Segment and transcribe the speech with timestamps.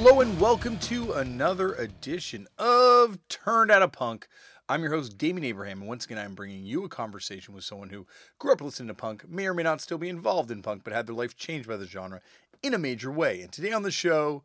[0.00, 4.28] Hello and welcome to another edition of Turned Out a Punk.
[4.68, 7.88] I'm your host, Damian Abraham, and once again, I'm bringing you a conversation with someone
[7.88, 8.06] who
[8.38, 10.92] grew up listening to punk, may or may not still be involved in punk, but
[10.92, 12.20] had their life changed by the genre
[12.62, 13.40] in a major way.
[13.40, 14.44] And today on the show,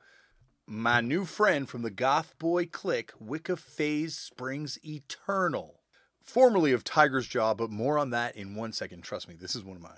[0.66, 5.82] my new friend from the Goth Boi Clique, Wicca Phase Springs Eternal.
[6.20, 9.04] Formerly of Tigers Jaw, but more on that in one second.
[9.04, 9.98] Trust me, this is one of my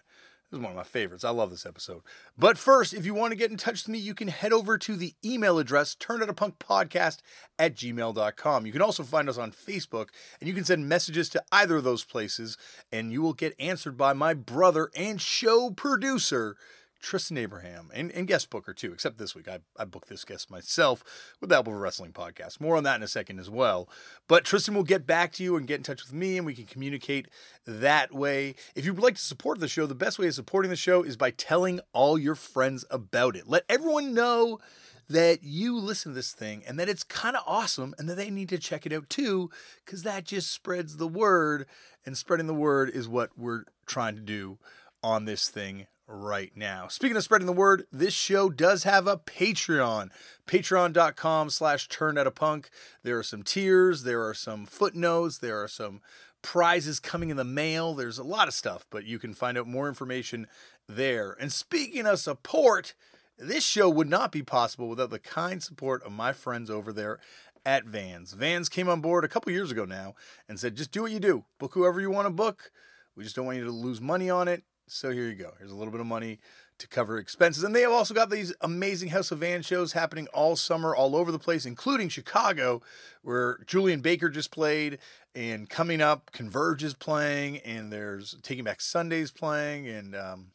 [0.52, 1.23] this is one of my favorites.
[1.23, 2.02] I love this episode.
[2.38, 4.77] But first, if you want to get in touch with me, you can head over
[4.77, 7.18] to the email address, turnoutapunkpodcast
[7.58, 8.66] at gmail.com.
[8.66, 10.09] You can also find us on Facebook,
[10.40, 12.57] and you can send messages to either of those places,
[12.91, 16.57] and you will get answered by my brother and show producer,
[17.01, 19.48] Tristan Abraham, and, and guest booker too, except this week.
[19.48, 21.04] I, I booked this guest myself
[21.40, 22.60] with the Apple Wrestling Podcast.
[22.60, 23.87] More on that in a second as well.
[24.27, 26.55] But Tristan will get back to you and get in touch with me, and we
[26.55, 27.27] can communicate
[27.65, 28.55] that way.
[28.76, 31.18] If you'd like to support the show, the best way of supporting the show is
[31.18, 33.48] by telling all your friends about it.
[33.48, 34.59] Let everyone know
[35.07, 38.32] that you listen to this thing and that it's kind of awesome and that they
[38.32, 39.52] need to check it out too,
[39.85, 41.68] because that just spreads the word.
[42.05, 44.57] And spreading the word is what we're trying to do
[45.04, 46.88] on this thing right now.
[46.88, 50.10] Speaking of spreading the word, this show does have a Patreon.
[50.48, 52.70] Patreon.com slash turned out a punk.
[53.04, 56.02] There are some tiers, there are some footnotes, there are some
[56.42, 57.94] prizes coming in the mail.
[57.94, 60.48] There's a lot of stuff, but you can find out more information
[60.88, 61.36] there.
[61.40, 62.94] And speaking of support,
[63.38, 67.20] this show would not be possible without the kind support of my friends over there
[67.66, 68.34] at Vans.
[68.34, 70.14] Vans came on board a couple years ago now
[70.48, 71.46] and said, just do what you do.
[71.58, 72.72] Book whoever you want to book.
[73.16, 74.64] We just don't want you to lose money on it.
[74.88, 75.53] So here you go.
[75.57, 76.40] Here's a little bit of money
[76.78, 77.63] to cover expenses.
[77.63, 81.16] And they have also got these amazing House of Van shows happening all summer, all
[81.16, 82.81] over the place, including Chicago,
[83.22, 85.00] where Julien Baker just played.
[85.34, 90.47] And coming up, Converge is playing, and there's Taking Back Sundays playing, and um,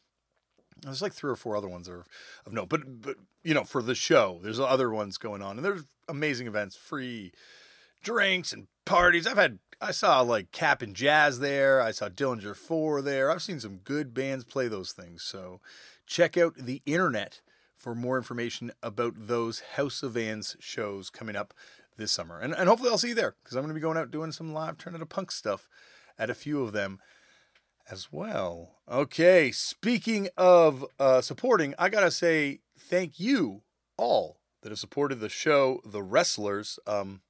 [0.81, 2.07] there's like three or four other ones of,
[2.45, 2.69] of note.
[2.69, 6.47] But but you know, for the show, there's other ones going on, and there's amazing
[6.47, 7.31] events, free
[8.03, 9.27] drinks and parties.
[9.27, 11.81] I've had I saw like Cap'n Jazz there.
[11.81, 13.31] I saw Dillinger 4 there.
[13.31, 15.23] I've seen some good bands play those things.
[15.23, 15.59] So
[16.05, 17.41] check out the internet
[17.75, 21.53] for more information about those House of Vans shows coming up
[21.97, 22.39] this summer.
[22.39, 24.31] And, and hopefully I'll see you there because I'm going to be going out doing
[24.31, 25.67] some live Turn It Punk stuff
[26.19, 26.99] at a few of them
[27.89, 28.75] as well.
[28.89, 33.63] Okay, speaking of uh, supporting, I got to say thank you
[33.97, 36.77] all that have supported the show, The Wrestlers.
[36.85, 37.21] Um,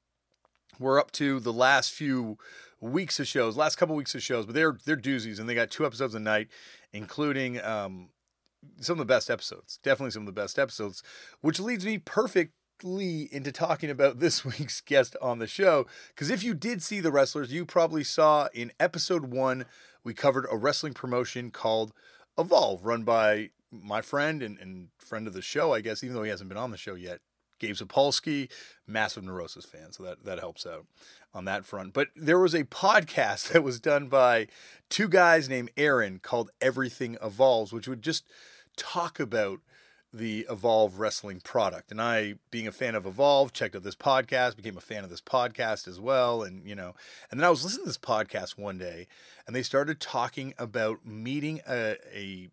[0.79, 2.37] we're up to the last few
[2.79, 5.69] weeks of shows, last couple weeks of shows, but they're they're doozies, and they got
[5.69, 6.47] two episodes a night,
[6.91, 8.09] including um,
[8.79, 9.79] some of the best episodes.
[9.83, 11.03] Definitely some of the best episodes,
[11.41, 15.85] which leads me perfectly into talking about this week's guest on the show.
[16.09, 19.65] Because if you did see the wrestlers, you probably saw in episode one
[20.03, 21.93] we covered a wrestling promotion called
[22.37, 26.23] Evolve, run by my friend and, and friend of the show, I guess, even though
[26.23, 27.19] he hasn't been on the show yet,
[27.61, 28.49] Gabe Sapolsky,
[28.87, 30.85] massive Neurosis fan, so that that helps out
[31.33, 31.93] on that front.
[31.93, 34.47] But there was a podcast that was done by
[34.89, 38.25] two guys named Aaron called Everything Evolves, which would just
[38.75, 39.59] talk about
[40.13, 41.91] the Evolve wrestling product.
[41.91, 45.09] And I, being a fan of Evolve, checked out this podcast, became a fan of
[45.09, 46.43] this podcast as well.
[46.43, 46.95] And, you know,
[47.29, 49.07] and then I was listening to this podcast one day
[49.47, 52.49] and they started talking about meeting a, a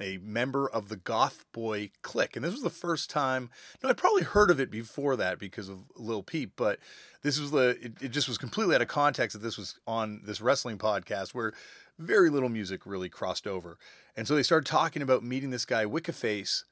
[0.00, 2.36] a member of the Goth Boi Clique.
[2.36, 3.50] And this was the first time,
[3.82, 6.78] no, I'd probably heard of it before that because of Lil Peep, but
[7.22, 10.22] this was the, it, it, just was completely out of context that this was on
[10.24, 11.52] this wrestling podcast where
[11.98, 13.78] very little music really crossed over.
[14.16, 16.64] And so they started talking about meeting this guy, Wicca Phase,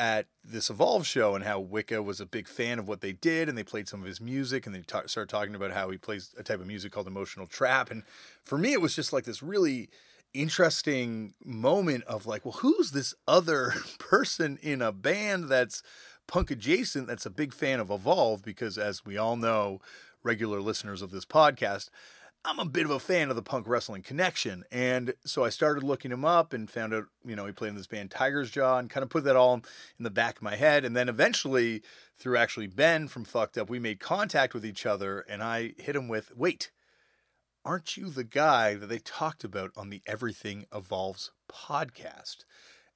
[0.00, 3.48] at this Evolve show and how Wicca was a big fan of what they did
[3.48, 5.96] and they played some of his music and they ta- started talking about how he
[5.96, 7.88] plays a type of music called emotional trap.
[7.88, 8.02] And
[8.44, 9.90] for me, it was just like this really
[10.34, 15.82] interesting moment of like, well, who's this other person in a band that's
[16.26, 18.44] punk adjacent that's a big fan of Evolve?
[18.44, 19.80] Because as we all know,
[20.22, 21.88] regular listeners of this podcast,
[22.44, 24.64] I'm a bit of a fan of the punk wrestling connection.
[24.72, 27.76] And so I started looking him up and found out, you know, he played in
[27.76, 29.62] this band Tigers Jaw and kind of put that all in
[30.00, 30.84] the back of my head.
[30.84, 31.82] And then eventually,
[32.18, 35.94] through actually Ben from Fucked Up, we made contact with each other and I hit
[35.94, 36.72] him with, wait,
[37.64, 42.44] aren't you the guy that they talked about on the Everything Evolves podcast?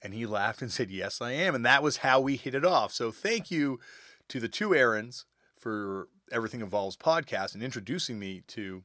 [0.02, 1.54] And he laughed and said, Yes, I am.
[1.54, 2.92] And that was how we hit it off.
[2.92, 3.80] So thank you
[4.28, 5.24] to the two Aarons
[5.58, 8.82] for Everything Evolves podcast and introducing me to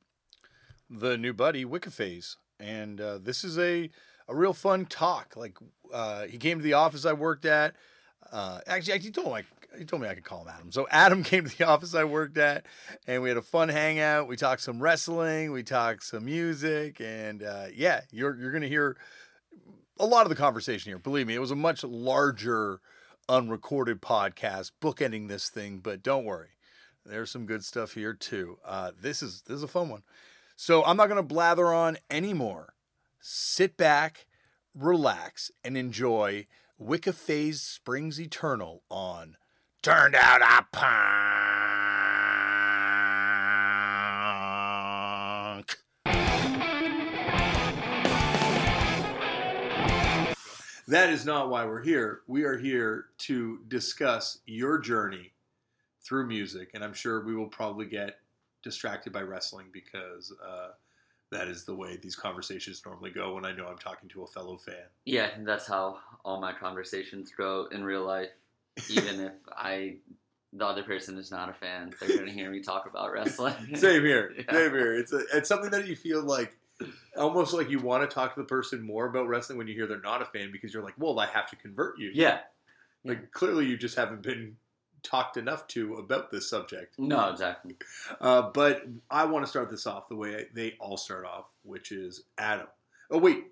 [0.89, 2.38] the new buddy, Wiccaphase.
[2.60, 3.89] And uh, this is a,
[4.27, 5.36] a real fun talk.
[5.36, 5.57] Like,
[5.92, 7.75] uh, he came to the office I worked at.
[8.31, 9.44] Uh, actually, he told me
[9.78, 10.72] he told me I could call him Adam.
[10.72, 12.66] So Adam came to the office I worked at,
[13.08, 14.28] and we had a fun hangout.
[14.28, 18.98] We talked some wrestling, we talked some music, and uh, yeah, you're you're gonna hear
[20.00, 21.00] a lot of the conversation here.
[21.00, 22.82] Believe me, it was a much larger
[23.30, 26.50] unrecorded podcast bookending this thing, but don't worry,
[27.06, 28.58] there's some good stuff here too.
[28.66, 30.04] Uh, this is this is a fun one.
[30.56, 32.74] So I'm not to blather on anymore.
[33.20, 34.28] Sit back,
[34.76, 36.46] relax, and enjoy
[36.78, 39.38] Wicca Phase Springs Eternal on
[39.83, 40.92] Turned Out a Punk.
[50.88, 52.22] That is not why we're here.
[52.28, 55.31] We are here to discuss your journey
[56.04, 58.19] through music, and I'm sure we will probably get
[58.62, 60.74] distracted by wrestling because uh,
[61.31, 64.27] that is the way these conversations normally go when I know I'm talking to a
[64.27, 64.86] fellow fan.
[65.06, 68.30] Yeah, that's how all my conversations go in real life.
[68.90, 69.96] Even if I,
[70.54, 73.54] the other person is not a fan, they're going to hear me talk about wrestling.
[73.76, 74.34] Same here.
[74.38, 74.52] Yeah.
[74.54, 74.94] Same here.
[74.96, 76.58] It's a, it's something that you feel like
[77.18, 79.88] almost like you want to talk to the person more about wrestling when you hear
[79.88, 82.12] they're not a fan because you're like, well, I have to convert you.
[82.14, 82.40] Yeah.
[83.04, 84.56] Like clearly you just haven't been
[85.04, 86.98] talked enough to about this subject.
[87.00, 87.76] No, exactly.
[88.20, 91.92] Uh, but I want to start this off the way they all start off, which
[91.92, 92.68] is Adam.
[93.10, 93.46] Oh wait,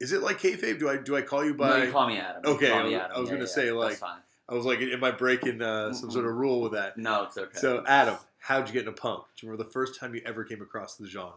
[0.00, 0.78] is it like kayfabe?
[0.80, 1.68] Do I do I call you by?
[1.70, 2.42] no, you call me Adam.
[2.44, 3.16] Okay, call I me was- Adam.
[3.16, 4.18] I was Yeah, gonna yeah, say, that's like- fine.
[4.48, 6.98] I was like, am I breaking uh, some sort of rule with that?
[6.98, 7.58] No, it's okay.
[7.58, 9.24] So Adam, how'd you get into punk?
[9.36, 11.32] Do you remember the first time you ever came across the genre?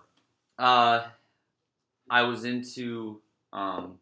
[0.60, 1.06] Uh,
[2.10, 3.22] I was into
[3.54, 3.98] um,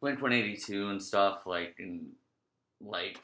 [0.00, 2.06] Blink One Eighty Two and stuff like in
[2.80, 3.18] like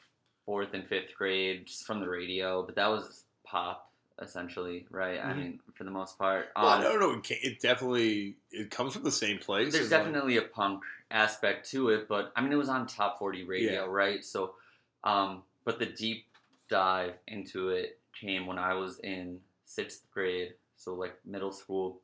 [0.45, 2.63] fourth and fifth grade, just from the radio.
[2.63, 3.89] But that was pop
[4.21, 5.19] essentially, right?
[5.19, 5.37] I Mhm.
[5.37, 6.49] mean, for the most part.
[6.55, 9.73] Well, Um, no, no, it, it definitely it comes from the same place.
[9.73, 12.87] There's It's like- definitely a punk aspect to it, but I mean, it was on
[12.87, 13.91] top 40 radio, Yeah.
[13.91, 14.23] right?
[14.23, 14.55] So,
[15.03, 16.25] um, but the deep
[16.69, 22.01] dive into it came when I was in sixth grade, so like middle school,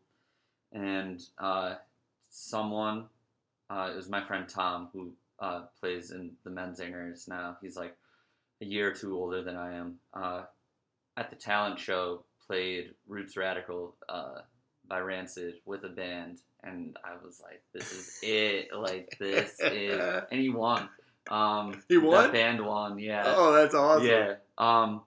[0.73, 1.75] and uh,
[2.29, 3.09] someone,
[3.69, 7.57] uh, it was my friend Tom who uh, plays in the Menzingers now.
[7.61, 7.97] He's like
[8.61, 9.99] a year or two older than I am.
[11.17, 13.95] At the talent show, played Roots Radical.
[14.07, 14.39] Uh,
[14.91, 18.75] by Rancid with a band, and I was like, "This is it!
[18.77, 20.89] Like this is." And he won.
[21.29, 22.23] Um, He won?
[22.23, 22.99] That band won.
[22.99, 23.23] Yeah.
[23.25, 24.05] oh, that's awesome.
[24.05, 24.33] Yeah.
[24.57, 25.01] Um.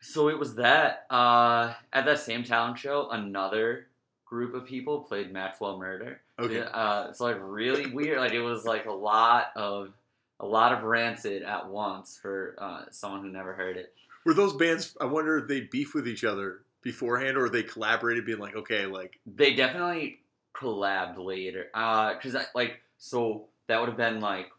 [0.00, 1.06] So it was that.
[1.08, 3.86] Uh, at that same talent show, another
[4.26, 6.20] group of people played Maxwell Murder.
[6.38, 6.60] Okay.
[6.60, 8.18] Uh, it's like really weird.
[8.18, 9.94] Like it was like a lot of
[10.40, 13.94] a lot of Rancid at once for uh, someone who never heard it.
[14.28, 14.94] Were those bands?
[15.00, 18.84] I wonder if they beef with each other beforehand, or they collaborated, being like, okay,
[18.84, 20.20] like They definitely
[20.54, 21.68] collabed later.
[21.72, 24.50] Uh, cause I, like so that would have been like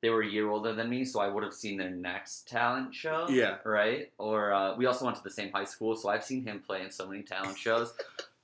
[0.00, 2.94] they were a year older than me, so I would have seen their next talent
[2.94, 3.26] show.
[3.28, 3.58] Yeah.
[3.66, 4.10] Right.
[4.16, 6.80] Or uh, we also went to the same high school, so I've seen him play
[6.80, 7.92] in so many talent shows.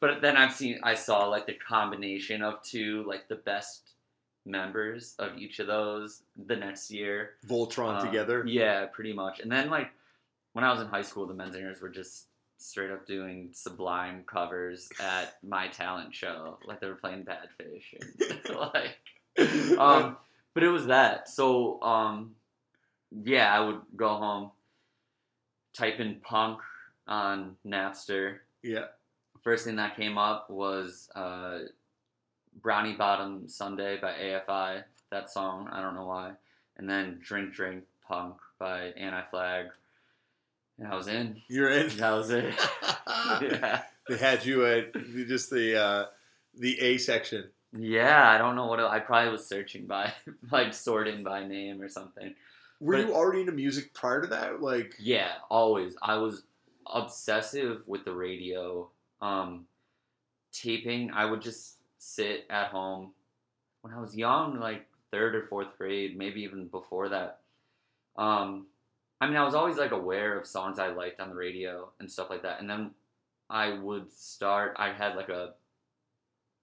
[0.00, 3.92] But then I've seen I saw like the combination of two, like the best
[4.44, 7.36] members of each of those the next year.
[7.46, 8.44] Voltron Um, together.
[8.46, 9.40] Yeah, pretty much.
[9.40, 9.92] And then like
[10.52, 12.26] when I was in high school, the Menzingers were just
[12.58, 17.94] straight up doing sublime covers at my talent show, like they were playing Bad Fish,
[18.00, 20.16] and, like, um,
[20.54, 21.28] but it was that.
[21.28, 22.34] So um,
[23.10, 24.50] yeah, I would go home,
[25.74, 26.60] type in punk
[27.06, 28.38] on Napster.
[28.62, 28.86] Yeah.
[29.42, 31.60] First thing that came up was uh,
[32.60, 34.82] Brownie Bottom Sunday by AFI.
[35.10, 36.32] That song, I don't know why.
[36.76, 39.66] And then Drink Drank Punk by Anti Flag.
[40.78, 41.40] And I was in.
[41.48, 41.88] You're in.
[41.96, 42.54] That was it.
[43.42, 43.82] yeah.
[44.08, 44.92] They had you at
[45.26, 46.04] just the uh,
[46.54, 47.50] the A section.
[47.76, 50.12] Yeah, I don't know what I probably was searching by,
[50.50, 52.34] like sorting by name or something.
[52.80, 54.62] Were But- you already into music prior to that?
[54.62, 55.94] Like, Yeah, always.
[56.00, 56.44] I was
[56.86, 58.88] obsessive with the radio.
[59.20, 59.66] Um,
[60.52, 63.12] taping, I would just sit at home
[63.82, 67.40] when I was young, like third or fourth grade, maybe even before that.
[68.16, 68.66] Um,
[69.20, 72.10] I mean, I was always like aware of songs I liked on the radio and
[72.10, 72.60] stuff like that.
[72.60, 72.94] And then
[73.50, 74.76] I would start.
[74.78, 75.54] I had like a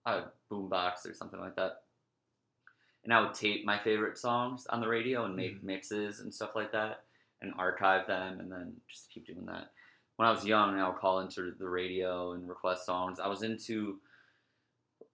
[0.06, 1.84] a boombox or something like that,
[3.04, 5.64] and I would tape my favorite songs on the radio and make Mhm.
[5.64, 7.06] mixes and stuff like that,
[7.42, 9.72] and archive them, and then just keep doing that.
[10.18, 13.20] When I was young, I would call into the radio and request songs.
[13.20, 14.00] I was into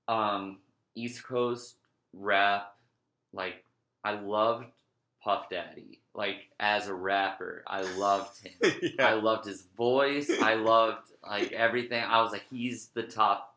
[0.07, 0.62] um,
[0.95, 1.77] East Coast
[2.13, 2.75] rap.
[3.33, 3.65] Like
[4.03, 4.67] I loved
[5.24, 6.00] Puff Daddy.
[6.13, 8.71] Like as a rapper, I loved him.
[8.99, 10.29] I loved his voice.
[10.41, 12.03] I loved like everything.
[12.03, 13.55] I was like, he's the top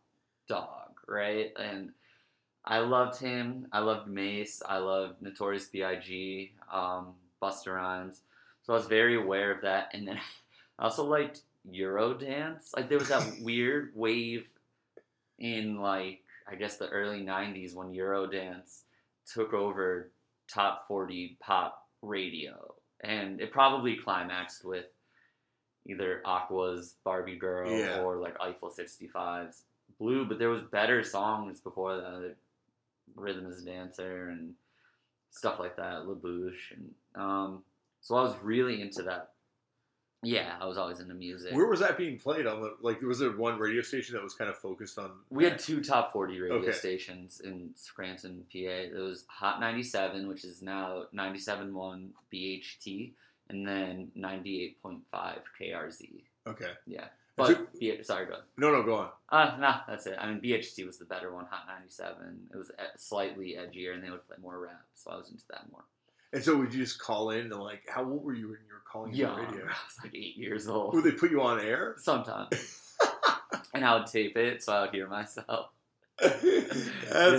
[0.49, 1.53] dog, right?
[1.59, 1.91] And
[2.65, 3.67] I loved him.
[3.73, 4.63] I loved Mase.
[4.67, 6.53] I loved Notorious B.I.G.
[6.73, 8.21] Um, Busta Rhymes.
[8.63, 9.91] So I was very aware of that.
[9.93, 10.19] And then
[10.79, 12.71] I also liked Eurodance.
[12.77, 14.47] Like there was that weird wave
[15.39, 18.83] in like I guess the early '90s when Eurodance
[19.27, 20.11] took over
[20.47, 22.75] top 40 pop radio.
[23.03, 24.87] And it probably climaxed with
[25.87, 28.01] either Aqua's Barbie Girl Yeah.
[28.01, 29.65] or like Eiffel 65's
[29.99, 32.37] Blue, but there was better songs before that.
[33.15, 34.55] Rhythm is a Dancer and
[35.31, 37.63] stuff like that, LaBouche, And um,
[38.01, 39.34] so I was really into that.
[40.25, 41.53] Yeah, I was always into music.
[41.55, 43.01] Where was that being played on the like?
[43.03, 45.11] Was there one radio station that was kind of focused on?
[45.31, 46.73] We had two top 40 radio Okay.
[46.73, 48.59] stations in Scranton, PA.
[48.59, 53.13] It was Hot 97, which is now 97.1 BHT,
[53.51, 55.03] and then 98.5
[55.61, 56.23] KRZ.
[56.47, 56.73] Okay.
[56.87, 57.05] Yeah.
[57.37, 58.45] So- But, B- sorry, go ahead.
[58.57, 59.11] No, no, go on.
[59.29, 60.17] Uh, nah, that's it.
[60.21, 62.49] I mean, BHT was the better one, Hot 97.
[62.53, 65.71] It was slightly edgier, and they would play more rap, so I was into that
[65.73, 65.83] more.
[66.35, 68.73] And so would you just call in and like, how old were you when you
[68.75, 69.65] were calling the I radio?
[69.65, 70.95] was like eight years old.
[70.95, 71.95] Would they put you on air?
[71.99, 72.81] Sometimes.
[73.75, 75.71] and I would tape it, so I would hear myself.
[76.21, 76.43] That's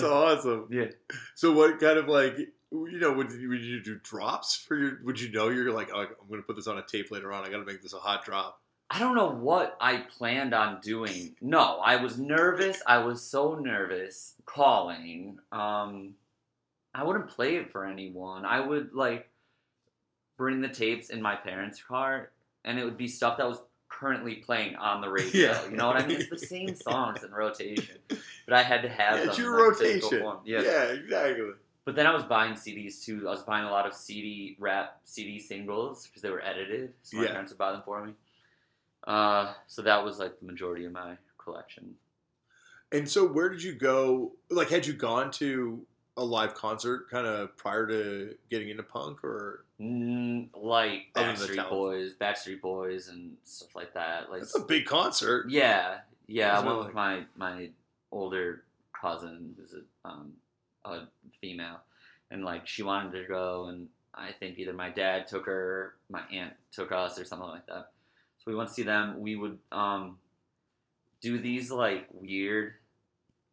[0.03, 0.09] Yeah.
[0.09, 0.67] awesome.
[0.71, 0.87] Yeah.
[1.35, 4.99] So what kind of like you know would you, would you do drops for your?
[5.05, 7.31] Would you know you're like oh, I'm going to put this on a tape later
[7.31, 7.45] on.
[7.45, 8.59] I got to make this a hot drop.
[8.89, 11.35] I don't know what I planned on doing.
[11.41, 12.81] No, I was nervous.
[12.85, 15.39] I was so nervous calling.
[15.51, 16.13] Um,
[16.95, 18.45] I wouldn't play it for anyone.
[18.45, 19.29] I would like
[20.37, 22.31] bring the tapes in my parents' car,
[22.63, 23.59] and it would be stuff that was
[23.89, 25.51] currently playing on the radio.
[25.51, 25.65] Yeah.
[25.69, 26.17] You know what I mean?
[26.21, 29.51] It's the same songs in rotation, but I had to have Yeah, them it's your
[29.57, 30.23] like, rotation.
[30.45, 30.61] Yeah.
[30.61, 30.83] Yeah.
[30.85, 31.51] exactly.
[31.83, 33.27] But then I was buying CDs too.
[33.27, 36.93] I was buying a lot of CD rap CD singles because they were edited.
[37.03, 37.31] So my Yeah.
[37.31, 38.13] parents would buy them for me.
[39.05, 41.93] Uh, so that was like the majority of my collection.
[42.91, 44.31] And so where did you go?
[44.49, 45.85] Like, had you gone to
[46.17, 51.69] a live concert kind of prior to getting into punk, or Mm, like Backstreet.
[51.69, 54.29] Boys, Backstreet Boys, and stuff like that.
[54.31, 55.49] Like, that's a big concert.
[55.49, 56.57] yeah, yeah.
[56.57, 57.69] I went with my my
[58.11, 58.63] older
[58.99, 60.31] cousin, who's a um
[60.85, 61.01] a
[61.41, 61.81] female,
[62.31, 66.21] and like she wanted to go, and I think either my dad took her, my
[66.31, 67.91] aunt took us, or something like that.
[68.37, 69.19] So we went to see them.
[69.19, 70.19] We would um
[71.19, 72.75] do these like weird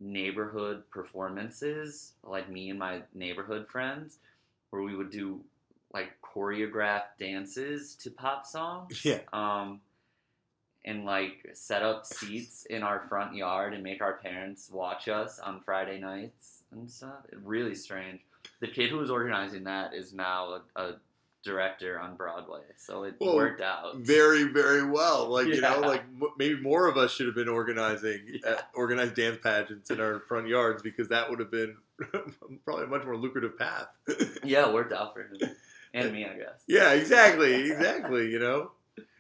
[0.03, 4.19] neighborhood performances, like me and my neighborhood friends,
[4.71, 5.41] where we would do
[5.95, 9.05] like choreographed dances to pop songs.
[9.05, 9.21] Yeah.
[9.33, 9.81] Um,
[10.85, 15.39] and like set up seats in our front yard and make our parents watch us
[15.39, 17.25] on Friday nights and stuff.
[17.45, 18.21] Really strange.
[18.61, 20.95] The kid who was organizing that is now a, a
[21.45, 23.97] director on Broadway, so it Whoa, worked out.
[23.99, 25.29] Very, very well.
[25.29, 29.15] Like you know, like m- maybe more of us should have been organizing uh, organized
[29.15, 31.77] dance pageants in our front yards because that would have been
[32.65, 33.87] probably a much more lucrative path.
[34.45, 35.51] yeah, it worked out for him
[35.95, 36.63] and me, I guess.
[36.69, 38.31] yeah, exactly, exactly.
[38.31, 38.71] You know,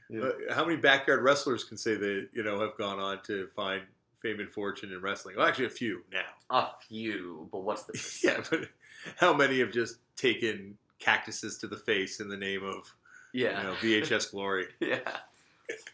[0.09, 0.23] Yeah.
[0.25, 3.83] Uh, how many backyard wrestlers can say they you know have gone on to find
[4.21, 5.37] fame and fortune in wrestling?
[5.37, 6.21] Well, actually, a few now.
[6.51, 8.69] A few, but what's the Yeah, but
[9.17, 12.95] how many have just taken cactuses to the face in the name of
[13.33, 14.67] yeah you know VHS glory?
[14.81, 14.99] yeah.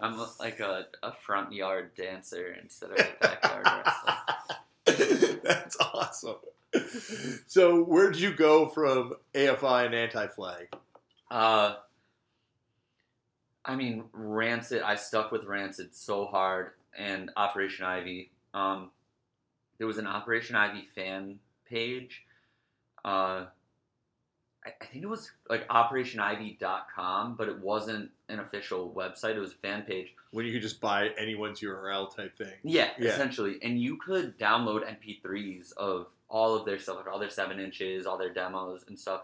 [0.00, 3.66] I'm like a, a front yard dancer instead of a backyard
[4.86, 5.40] wrestler.
[5.44, 6.36] That's awesome.
[7.46, 10.68] So, where'd you go from AFI and Anti Flag?
[11.30, 11.76] Uh,
[13.64, 14.82] I mean, Rancid.
[14.82, 18.30] I stuck with Rancid so hard, and Operation Ivy.
[18.54, 18.90] Um,
[19.78, 21.38] there was an Operation Ivy fan
[21.68, 22.24] page.
[23.04, 23.46] Uh,
[24.80, 29.37] I, think it was like OperationIvy.com, but it wasn't an official website.
[29.37, 30.14] It was a fan page.
[30.30, 32.52] When you could just buy anyone's URL type thing.
[32.62, 33.10] Yeah, Yeah.
[33.10, 33.58] essentially.
[33.62, 38.06] And you could download MP3s of all of their stuff, like all their seven inches,
[38.06, 39.22] all their demos and stuff.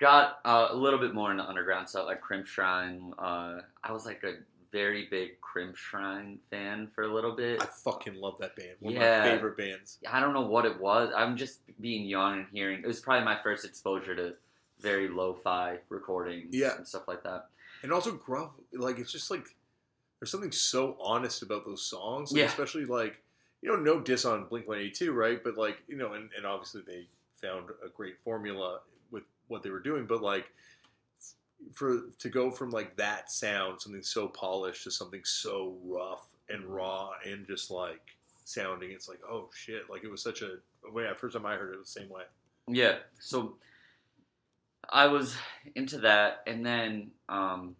[0.00, 3.12] Got uh, a little bit more into underground stuff, like Crimpshrine.
[3.16, 4.34] Uh, I was like a
[4.72, 7.62] very big Crimpshrine fan for a little bit.
[7.62, 8.70] I fucking love that band.
[8.80, 9.98] One of my favorite bands.
[10.10, 11.12] I don't know what it was.
[11.16, 12.80] I'm just being young and hearing.
[12.82, 14.34] It was probably my first exposure to
[14.84, 16.76] very lo-fi recordings Yeah.
[16.76, 17.48] and stuff like that.
[17.82, 19.46] And also, Gruff, like, it's just like,
[20.20, 22.30] there's something so honest about those songs.
[22.30, 22.46] like, Yeah.
[22.46, 23.20] Especially, like,
[23.62, 25.42] you know, no diss on Blink 182, right?
[25.42, 27.08] But, like, you know, and, and obviously they
[27.42, 30.06] found a great formula with what they were doing.
[30.06, 30.46] But, like,
[31.72, 36.62] for to go from like that sound, something so polished, to something so rough and
[36.62, 36.72] mm-hmm.
[36.72, 38.02] raw and just like
[38.44, 39.88] sounding, it's like, oh shit!
[39.88, 40.56] Like it was such a
[40.90, 41.06] way.
[41.16, 42.24] First time I heard it, it was the same way.
[42.68, 42.96] Yeah.
[43.18, 43.56] So
[44.92, 45.36] I was
[45.74, 47.76] into that, and then um,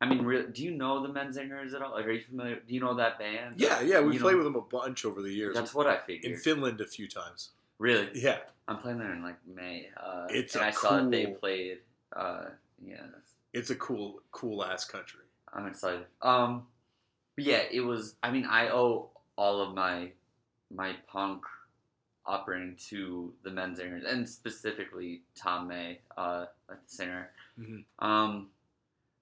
[0.00, 1.92] I mean, do you know the Menzingers at all?
[1.92, 2.56] Like, are you familiar?
[2.66, 3.54] Do you know that band?
[3.58, 5.54] Yeah, yeah, we You played know- with them a bunch over the years.
[5.54, 6.32] That's what I figured.
[6.32, 6.38] in.
[6.38, 7.50] Finland a few times.
[7.78, 8.38] really, Yeah,
[8.68, 9.88] I'm playing there in like May.
[9.96, 11.78] Uh, It's and a I saw that they played.
[12.14, 12.46] Uh,
[12.84, 13.02] yeah,
[13.52, 15.24] it's a cool, cool ass country.
[15.52, 16.06] I'm excited.
[16.22, 16.66] Um,
[17.36, 18.14] but yeah, it was.
[18.22, 20.12] I mean, I owe all of my
[20.72, 21.44] my punk
[22.30, 27.30] operating to the Menzingers, and specifically Tom May, uh, like the singer.
[27.58, 27.84] Mhm.
[27.98, 28.50] Um,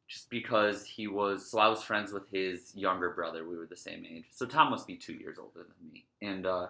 [0.06, 3.46] just because he was, so I was friends with his younger brother.
[3.46, 4.26] We were the same age.
[4.30, 6.68] So Tom must be two years older than me, and uh,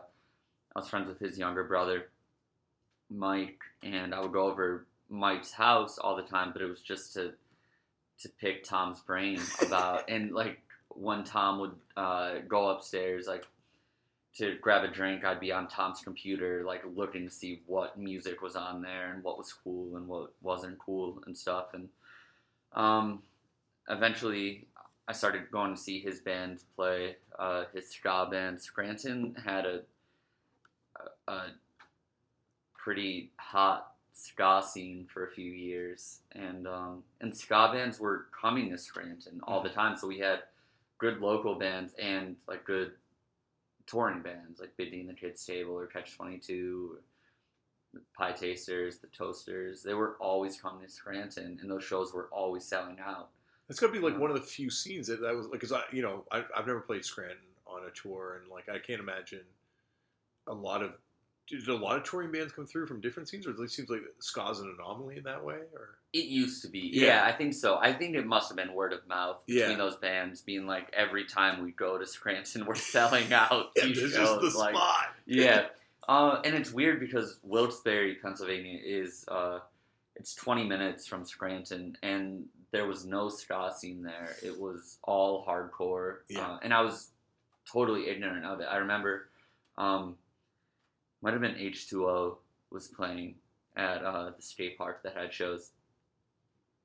[0.74, 2.10] I was friends with his younger brother,
[3.10, 7.14] Mike, and I would go over Mike's house all the time, but it was just
[7.14, 7.34] to
[8.20, 13.46] to pick Tom's brain about and like when Tom would uh, go upstairs like
[14.38, 18.40] to grab a drink, I'd be on Tom's computer like looking to see what music
[18.40, 21.74] was on there and what was cool and what wasn't cool and stuff.
[21.74, 21.88] And
[22.72, 23.22] um,
[23.88, 24.66] eventually
[25.08, 28.60] I started going to see his band play uh, his ska band.
[28.60, 29.80] Scranton had a,
[31.26, 31.46] a, a
[32.76, 38.70] pretty hot ska scene for a few years, and um, and ska bands were coming
[38.70, 39.96] to Scranton all the time.
[39.96, 40.40] So we had
[40.98, 42.92] good local bands and like good
[43.88, 46.98] touring bands, like Big D and the Kids Table or Catch Twenty Two,
[47.92, 49.82] the Pie Tasters, the Toasters.
[49.82, 53.30] They were always coming to Scranton, and those shows were always selling out.
[53.68, 54.22] It's gonna be like uh-huh.
[54.22, 56.66] one of the few scenes that that was like, cause I, you know, I, I've
[56.66, 59.44] never played Scranton on a tour, and like I can't imagine
[60.46, 60.92] a lot of.
[61.48, 64.02] Did a lot of touring bands come through from different scenes, or it seems like
[64.20, 65.56] ska's an anomaly in that way?
[65.72, 67.06] Or It used to be, Yeah.
[67.06, 67.24] yeah.
[67.24, 67.78] I think so.
[67.78, 69.76] I think it must have been word of mouth between Yeah.
[69.76, 74.00] those bands, being like every time we go to Scranton, we're selling out yeah, these
[74.00, 74.42] this shows.
[74.42, 75.14] is the like, spot.
[75.26, 75.66] yeah,
[76.08, 79.60] uh, and it's weird because Wilkes-Barre, Pennsylvania, is uh,
[80.16, 84.36] it's 20 minutes from Scranton, and there was no ska scene there.
[84.42, 86.46] It was all hardcore, Yeah.
[86.46, 87.08] uh, and I was
[87.70, 88.64] totally ignorant of it.
[88.70, 89.28] I remember,
[89.78, 90.16] um,
[91.22, 92.36] might have been H2O
[92.70, 93.34] was playing
[93.76, 95.70] at uh, the skate park that had shows,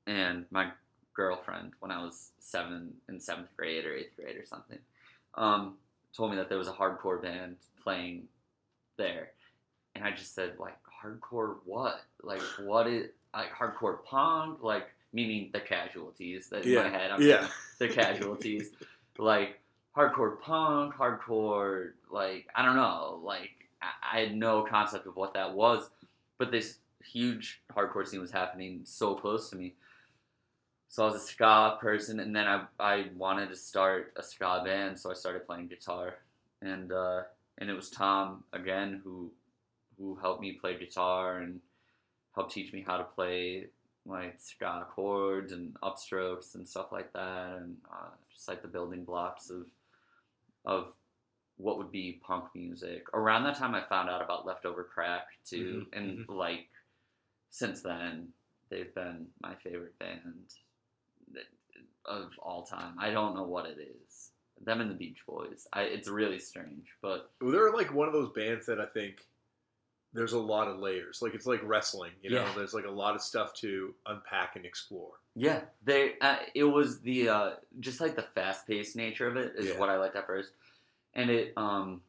[0.06, 0.70] and my
[1.14, 4.78] girlfriend, when I was seven in seventh grade or eighth grade or something,
[5.34, 5.74] um,
[6.16, 8.24] told me that there was a hardcore band playing
[8.96, 9.30] there,
[9.94, 12.00] and I just said like hardcore what?
[12.22, 14.62] Like what is like hardcore punk?
[14.62, 16.82] Like meaning the casualties that in Yeah.
[16.82, 17.46] my head I'm Yeah,
[17.78, 18.70] the casualties.
[19.18, 19.60] like
[19.96, 23.20] hardcore punk, hardcore, like, I don't know.
[23.22, 23.63] Like,
[24.12, 25.90] I, had no concept of what that was.
[26.38, 29.74] But this huge hardcore scene was happening so close to me.
[30.88, 34.62] So I was a ska person, and then I, I wanted to start a ska
[34.64, 36.14] band, so I started playing guitar.
[36.62, 37.22] And, uh,
[37.58, 39.30] and it was Tom, again, who,
[39.98, 41.60] who helped me play guitar and
[42.34, 43.66] helped teach me how to play
[44.06, 49.04] like ska chords and upstrokes and stuff like that, and uh, just like the building
[49.04, 49.66] blocks of
[50.66, 50.92] of
[51.56, 53.06] what would be punk music.
[53.14, 56.68] Around that time, I found out about Leftover Crack too, Mhm, and like
[57.50, 58.32] since then,
[58.70, 60.44] they've been my favorite band
[62.06, 62.94] of all time.
[62.98, 64.30] I don't know what it is.
[64.64, 65.66] Them and the Beach Boys.
[65.72, 69.26] I, it's really strange, but Well, they're like one of those bands that I think
[70.12, 71.22] there's a lot of layers.
[71.22, 72.42] Like it's like wrestling, you know.
[72.44, 72.52] Yeah.
[72.54, 75.12] There's like a lot of stuff to unpack and explore.
[75.34, 76.14] Yeah, they.
[76.20, 79.78] Uh, it was the uh, just like the fast paced nature of it is Yeah.
[79.78, 80.52] what I liked at first,
[81.14, 81.52] and it.
[81.56, 82.00] um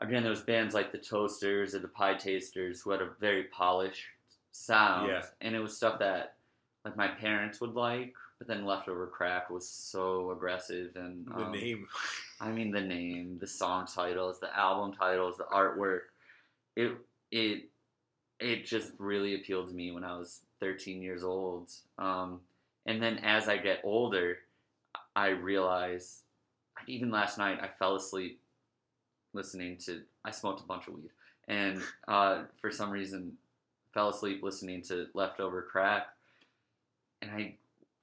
[0.00, 3.44] Again, there was bands like the Toasters or the Pie Tasters who had a very
[3.44, 4.04] polished
[4.52, 5.22] sound, Yeah.
[5.40, 6.36] and it was stuff that
[6.84, 8.14] like my parents would like.
[8.38, 11.88] But then Leftover Crack was so aggressive, and The um, name,
[12.40, 16.02] I mean, the name, the song titles, the album titles, the artwork.
[16.76, 16.92] It
[17.32, 17.64] it
[18.38, 21.72] it just really appealed to me when I was 13 years old.
[21.98, 22.40] Um,
[22.86, 24.38] and then as I get older,
[25.16, 26.22] I realize,
[26.86, 28.40] even last night, I fell asleep
[29.34, 30.02] listening to.
[30.24, 31.10] I smoked a bunch of weed,
[31.48, 33.32] and uh, for some reason,
[33.92, 36.06] fell asleep listening to Leftover Crack,
[37.22, 37.56] and I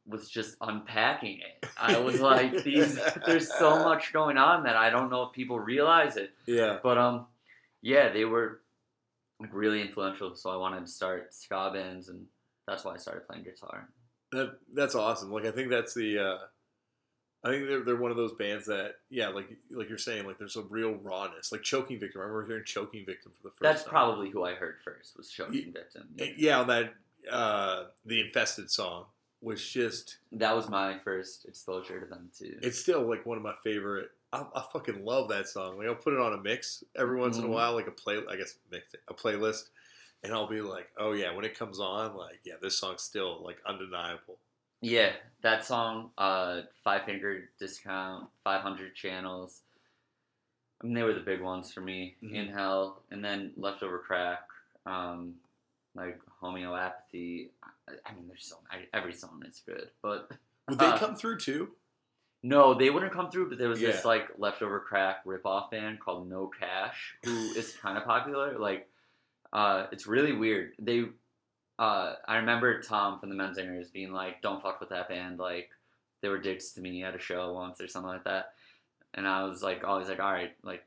[0.08, 1.68] was just unpacking it.
[1.78, 3.00] I was like, these.
[3.26, 6.32] There's so much going on that I don't know if people realize it.
[6.46, 6.78] yeah.
[6.82, 7.26] But um,
[7.82, 8.62] yeah, they were
[9.40, 10.36] like really influential.
[10.36, 12.26] So I wanted to start ska bands, and
[12.68, 13.90] that's why I started playing guitar.
[14.32, 15.32] That that's awesome.
[15.32, 16.20] Like I think that's the.
[16.20, 16.38] uh
[17.46, 20.40] I think they're, they're one of those bands that, yeah, like like you're saying, like
[20.40, 21.52] there's a real rawness.
[21.52, 22.20] Like Choking Victim.
[22.22, 23.92] I remember hearing Choking Victim for the first That's time.
[23.92, 26.08] probably who I heard first was Choking Victim.
[26.38, 26.94] yeah, on that
[27.32, 29.06] uh the Infested song
[29.42, 32.58] was just That was my first exposure to them too.
[32.64, 34.10] it's still like one of my favorite.
[34.34, 35.78] I, I fucking love that song.
[35.78, 37.52] Like I'll put it on a mix every once in a Mhm.
[37.52, 38.18] while, like a play.
[38.30, 39.70] I guess mix a playlist,
[40.24, 43.44] and I'll be like, oh yeah, when it comes on, like yeah, this song's still
[43.44, 44.38] like undeniable.
[44.86, 49.62] Yeah, that song, uh, Five Finger Discount, 500 Channels.
[50.80, 52.18] I mean, they were the big ones for me.
[52.22, 52.36] Mhm.
[52.36, 54.48] In Hell, and then Leftover Crack,
[54.86, 55.40] um,
[55.96, 57.50] like Homeopathy.
[57.64, 60.30] I, I mean, there's so I, every song is good, but
[60.68, 61.76] Would they Uh, come through too?
[62.44, 66.30] No, they wouldn't come through, but there was this like leftover crack ripoff band called
[66.30, 68.60] No Cash, who is kind of popular.
[68.60, 68.88] Like,
[69.52, 70.74] uh, it's really weird.
[70.78, 71.06] They,
[71.78, 75.70] uh, I remember Tom from the Menzingers being like, "Don't fuck with that band." Like,
[76.22, 78.54] they were dicks to me at a show once or something like that,
[79.14, 80.86] and I was like, always like, "All right, like,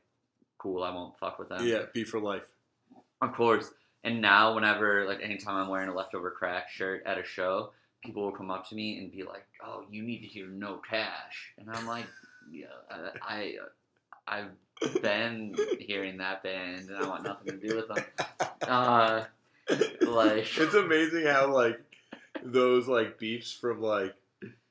[0.57, 2.43] cool, I won't fuck with them." Yeah, be for life.
[3.21, 3.71] Of course.
[4.03, 7.71] And now, whenever, like, anytime I'm wearing a leftover crack shirt at a show,
[8.03, 10.77] people will come up to me and be like, "Oh, you need to hear No
[10.89, 12.05] Cash," and I'm like,
[12.49, 13.57] "Yeah, I,
[14.27, 14.37] I
[14.81, 18.05] I've been hearing that band, and I want nothing to do with them."
[18.61, 19.25] Uh,
[20.01, 21.79] like, it's amazing how like
[22.43, 24.13] those like beefs from like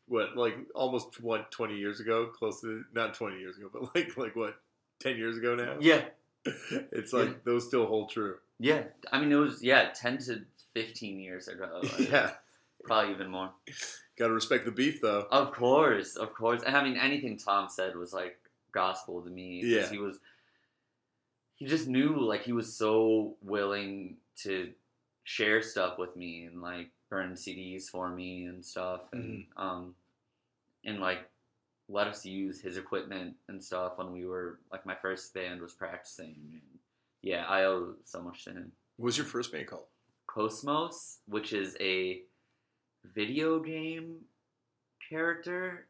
[0.06, 4.16] what like almost what 20 years ago close to not 20 years ago but like
[4.16, 4.58] like what
[5.00, 6.02] 10 years ago now yeah,
[6.92, 7.34] it's like Yeah.
[7.44, 8.82] those still hold true yeah.
[9.12, 10.40] I mean, it was yeah, ten to
[10.74, 11.80] fifteen years ago.
[11.82, 12.30] like, yeah
[12.84, 13.50] probably even more.
[14.18, 16.62] gotta respect the beef though Of course, of course.
[16.66, 18.36] And I mean, anything Tom said was like
[18.72, 19.88] gospel to me Yeah.
[19.88, 20.18] He was,
[21.56, 24.70] he just knew, like, he was so willing to
[25.28, 29.02] share stuff with me and, like, burn CDs for me and stuff.
[29.12, 29.94] And, um,
[30.86, 31.28] and, like,
[31.90, 35.74] let us use his equipment and stuff when we were, like, my first band was
[35.74, 36.34] practicing.
[36.52, 36.62] And
[37.20, 38.72] yeah, I owe so much to him.
[38.96, 39.84] what was your first band called
[40.26, 42.22] Cosmos, which is a
[43.14, 44.16] video game
[45.10, 45.87] character.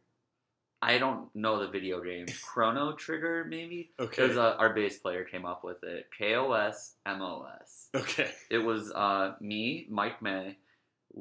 [0.81, 2.27] I don't know the video game.
[2.43, 3.91] Chrono Trigger, maybe?
[3.99, 6.09] okay was, uh, our bass player came up with it.
[6.17, 7.88] K O S M O S.
[7.95, 10.57] okay It was uh, me, Mike May.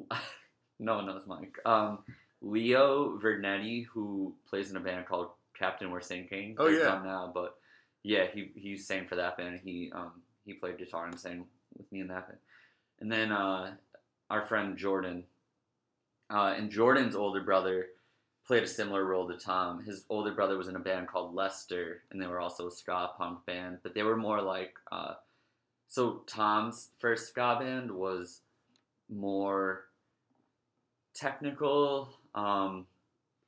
[0.79, 1.57] no one knows Mike.
[1.65, 1.99] Um,
[2.41, 6.55] Leo Vernetti, who plays in a band called Captain We're Sinking.
[6.59, 7.01] Oh, yeah.
[7.03, 7.55] now, but
[8.03, 9.59] yeah, he he sang for that band.
[9.63, 12.39] He um he played guitar and sang with me in that band.
[12.99, 13.73] And then uh,
[14.29, 15.23] our friend Jordan,
[16.29, 17.87] uh, and Jordan's older brother
[18.47, 19.83] played a similar role to Tom.
[19.83, 23.11] His older brother was in a band called Lester, and they were also a ska
[23.17, 24.73] punk band, but they were more like.
[24.91, 25.15] Uh,
[25.89, 28.41] so Tom's first ska band was
[29.09, 29.85] more
[31.13, 32.85] technical, um,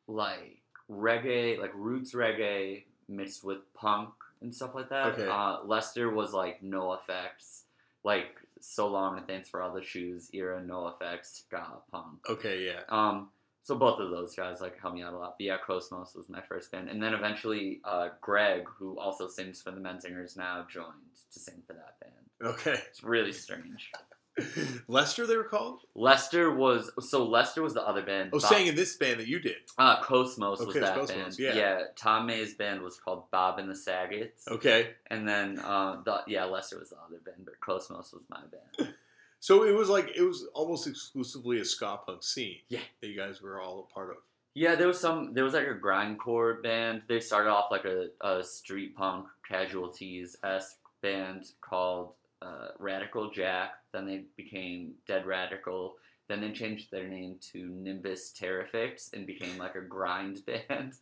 [0.07, 0.57] like
[0.89, 4.09] reggae, like roots reggae mixed with punk
[4.41, 5.07] and stuff like that.
[5.07, 5.27] Okay.
[5.27, 7.63] Uh, Lester was like NOFX,
[8.03, 12.19] like so long and thanks for all the shoes era, NOFX, ska punk.
[12.29, 13.29] okay yeah Um,
[13.63, 15.35] so both of those guys like helped me out a lot.
[15.37, 19.61] But yeah, Cosmos was my first band, and then eventually uh, Greg, who also sings
[19.61, 20.93] for the Menzingers now, joined
[21.33, 22.53] to sing for that band.
[22.55, 23.91] okay It's really strange.
[24.87, 28.29] lester they were called Lester was so Lester was the other band.
[28.31, 30.97] oh Bob- saying in this band that you did uh, Cosmos was Okay, it's that
[30.97, 31.55] Cosmos, band.
[31.57, 31.81] yeah.
[31.97, 36.45] Tom May's band was called Bob and the Saggets, okay and then uh, the, yeah,
[36.45, 38.39] Lester was the other band, but Cosmos was my
[38.79, 38.93] band.
[39.39, 42.79] so it was like it was almost exclusively a ska punk scene Yeah.
[43.01, 44.17] that you guys were all a part of
[44.55, 45.33] Yeah, there was some.
[45.33, 47.03] There was like a grindcore band.
[47.07, 53.73] They started off like a, a street punk casualties esque band called uh, Radical Jack.
[53.93, 55.95] Then they became Dead Radical.
[56.27, 60.93] Then they changed their name to Nimbus Terrifix and became like a grind band.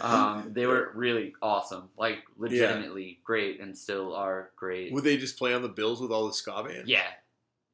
[0.00, 4.92] Um, they were really awesome, like legitimately great, and still are great.
[4.92, 7.02] would they just play on the bills with all the ska bands Yeah.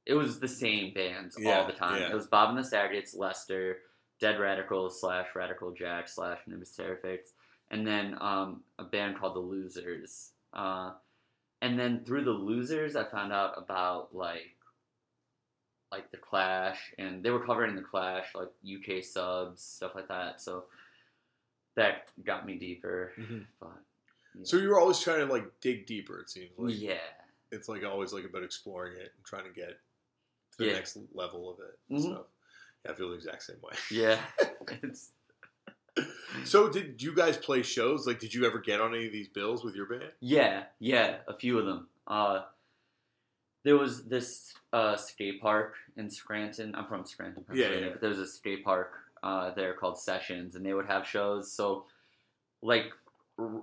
[0.07, 2.01] It was the same bands Yeah, all the time.
[2.01, 2.11] yeah.
[2.11, 3.79] It was Bob and the Saggets, Lester,
[4.21, 7.33] Dead Radical slash Radical Jack slash Nimbus Terrifix,
[7.71, 10.31] and then um, a band called The Losers.
[10.53, 10.93] Uh,
[11.61, 14.53] and then through The Losers, I found out about like
[15.93, 20.41] like the Clash, and they were covering the Clash, like UK subs, stuff like that.
[20.41, 20.65] So
[21.77, 23.13] that got me deeper.
[23.19, 23.47] Mhm.
[23.61, 23.83] But
[24.35, 24.45] yeah.
[24.45, 26.21] So you were always trying to like dig deeper.
[26.21, 26.95] It seems like yeah.
[27.53, 29.79] it's like always like about exploring it and trying to get
[30.59, 30.77] to the Yeah.
[30.77, 31.79] next level of it.
[31.91, 32.03] Mhm.
[32.03, 32.27] stuff.
[32.85, 33.73] Yeah, I feel the exact same way.
[33.91, 34.21] Yeah.
[34.83, 35.13] it's
[36.45, 38.07] So did you guys play shows?
[38.07, 40.13] Like, did you ever get on any of these bills with your band?
[40.21, 41.89] Yeah, yeah, a few of them.
[42.07, 42.45] Uh,
[43.65, 46.75] there was this uh, skate park in Scranton.
[46.75, 47.89] I'm from Scranton, Yeah, yeah.
[47.91, 48.93] but there was a skate park
[49.23, 51.51] uh, there called Sessions, and they would have shows.
[51.51, 51.87] So,
[52.63, 52.93] like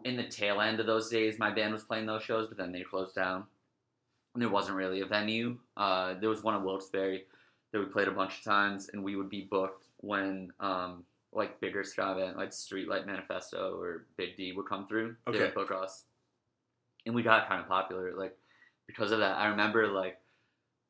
[0.04, 2.72] in the tail end of those days, my band was playing those shows, but then
[2.72, 3.46] they closed down,
[4.36, 5.58] there wasn't really a venue.
[5.78, 7.22] Uh, there was one in Wilkes-Barre
[7.72, 10.52] that we played a bunch of times, and we would be booked when.
[10.60, 11.04] Um,
[11.36, 15.16] like bigger ska band, like Streetlight Manifesto or Big D would come through.
[15.26, 15.40] They Okay.
[15.46, 16.04] would book us
[17.08, 18.38] and we got kind of popular like
[18.86, 20.22] because of that i remember like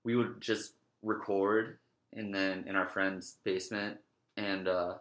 [0.04, 1.78] we would just record
[2.12, 3.98] and then in our friend's basement
[4.36, 4.96] and uh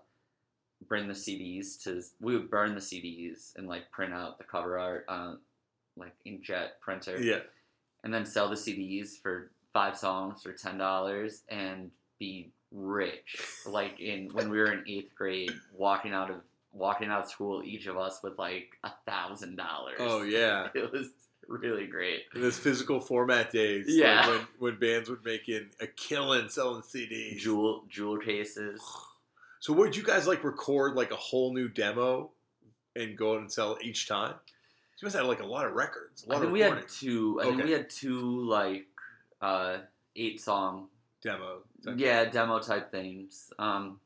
[0.88, 4.78] bring the cds to we would burn the cds and like print out the cover
[4.78, 5.38] art on
[5.96, 7.40] like inkjet printer Yeah.
[8.04, 13.36] And then sell the cds for five songs for ten dollars and be rich
[13.66, 16.36] like in when we were in eighth grade walking out of
[16.74, 19.96] walking out of school, each of us with like a thousand dollars.
[19.98, 20.68] Oh yeah.
[20.74, 21.08] It was
[21.46, 22.22] really great.
[22.34, 24.26] In those physical format days, like, Yeah.
[24.26, 27.36] when, when bands would make in a killing selling CDs.
[27.36, 28.80] Jewel jewel cases.
[29.60, 32.30] So would you guys like record like a whole new demo
[32.96, 34.34] and go out and sell it each time?
[35.02, 36.24] You must have like a lot of records.
[36.24, 37.40] A lot I think of we had two.
[37.40, 37.64] I think Okay.
[37.64, 38.86] we had two like
[39.40, 39.78] uh,
[40.14, 40.86] eight song,
[41.24, 41.62] demo.
[41.96, 43.52] yeah, demo type things.
[43.58, 43.98] Um,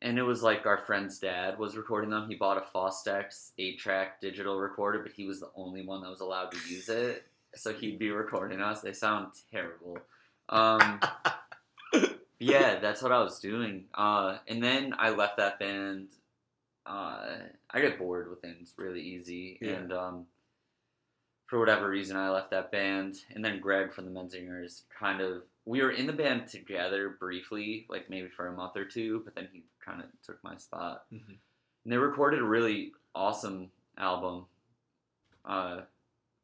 [0.00, 2.26] and it was like our friend's dad was recording them.
[2.26, 6.08] He bought a Fostex eight track digital recorder, but he was the only one that
[6.08, 7.26] was allowed to use it.
[7.54, 8.80] So he'd be recording us.
[8.80, 9.98] They sound terrible.
[10.48, 11.00] Um,
[12.38, 13.84] yeah, that's what I was doing.
[13.94, 16.08] Uh, and then I left that band.
[16.86, 17.26] Uh,
[17.76, 19.72] I get bored with things really easy, Yeah.
[19.72, 20.26] and um,
[21.46, 23.16] for whatever reason, I left that band.
[23.34, 27.84] And then Greg from the Menzingers kind of we were in the band together briefly,
[27.90, 31.04] like maybe for a month or two, but then he kind of took my spot.
[31.12, 31.36] Mhm.
[31.84, 34.46] And they recorded a really awesome album,
[35.44, 35.82] uh,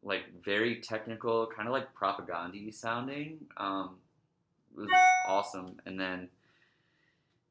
[0.03, 3.49] like very technical, kind of like Propagandhi sounding.
[3.57, 4.01] Um,
[4.77, 4.90] it was
[5.27, 5.81] awesome.
[5.87, 6.29] And then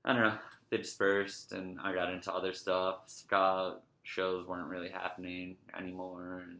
[0.06, 0.38] I don't know,
[0.70, 3.02] they dispersed, and I got into other stuff.
[3.08, 6.60] Ska shows weren't really happening anymore, and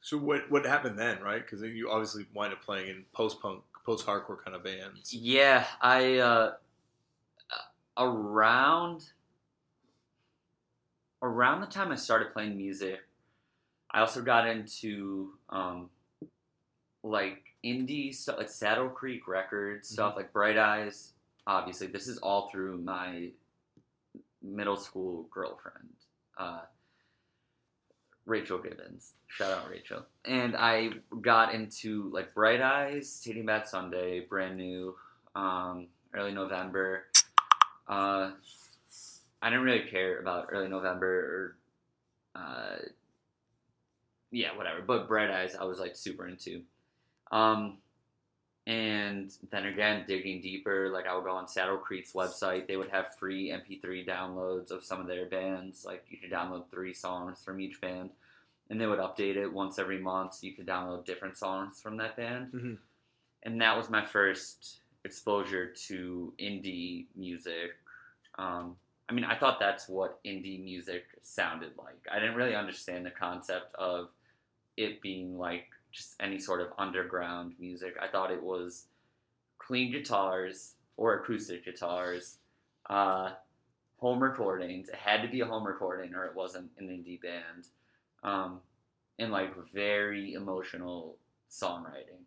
[0.00, 1.42] So what what happened then, right?
[1.42, 5.12] Because you obviously wind up playing in post punk, post hardcore kind of bands.
[5.14, 6.52] Yeah, I uh,
[7.96, 9.04] around
[11.22, 13.00] around the time I started playing music,
[13.90, 15.88] I also got into um,
[17.02, 21.13] like indie stuff, like Saddle Creek Records stuff, like Bright Eyes.
[21.46, 23.28] Obviously, this is all through my
[24.42, 25.88] middle school girlfriend,
[26.38, 26.60] uh,
[28.26, 29.12] Rachel Gibbons.
[29.26, 30.04] Shout out Rachel.
[30.24, 34.94] And I got into like Bright Eyes, Taking Back Sunday, brand new,
[35.34, 37.04] um, early November.
[37.88, 38.30] Uh,
[39.42, 41.56] I didn't really care about early November
[42.34, 42.76] or, uh,
[44.30, 44.80] yeah, whatever.
[44.80, 46.62] But Bright Eyes, I was like super into.
[47.30, 47.78] Um,
[48.66, 52.66] and then again, digging deeper, like I would go on Saddle Creek's website.
[52.66, 55.84] They would have free MP3 downloads of some of their bands.
[55.84, 58.10] Like you could download three songs from each band,
[58.70, 60.34] and they would update it once every month.
[60.34, 62.52] So you could download different songs from that band.
[62.52, 62.78] Mhm.
[63.42, 67.76] And that was my first exposure to indie music.
[68.38, 68.76] Um,
[69.10, 72.06] I mean, I thought that's what indie music sounded like.
[72.10, 74.08] I didn't really understand the concept of
[74.78, 77.94] it being like just any sort of underground music.
[78.02, 78.86] I thought it was
[79.58, 82.38] clean guitars or acoustic guitars,
[82.90, 83.30] uh,
[83.98, 84.88] home recordings.
[84.88, 87.68] It had to be a home recording or it wasn't an indie band.
[88.22, 88.60] Um,
[89.18, 91.16] and like very emotional
[91.50, 92.24] songwriting.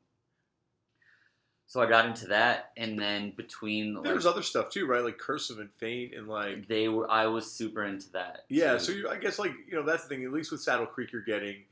[1.70, 5.04] So I got into that, and then between like, There was other stuff too, right?
[5.04, 8.46] Like cursive and faint and like they were, I was super into that.
[8.48, 8.74] yeah.
[8.74, 8.80] too.
[8.80, 10.24] So you, I guess like you know that's the thing.
[10.24, 11.64] At least with Saddle Creek, you're getting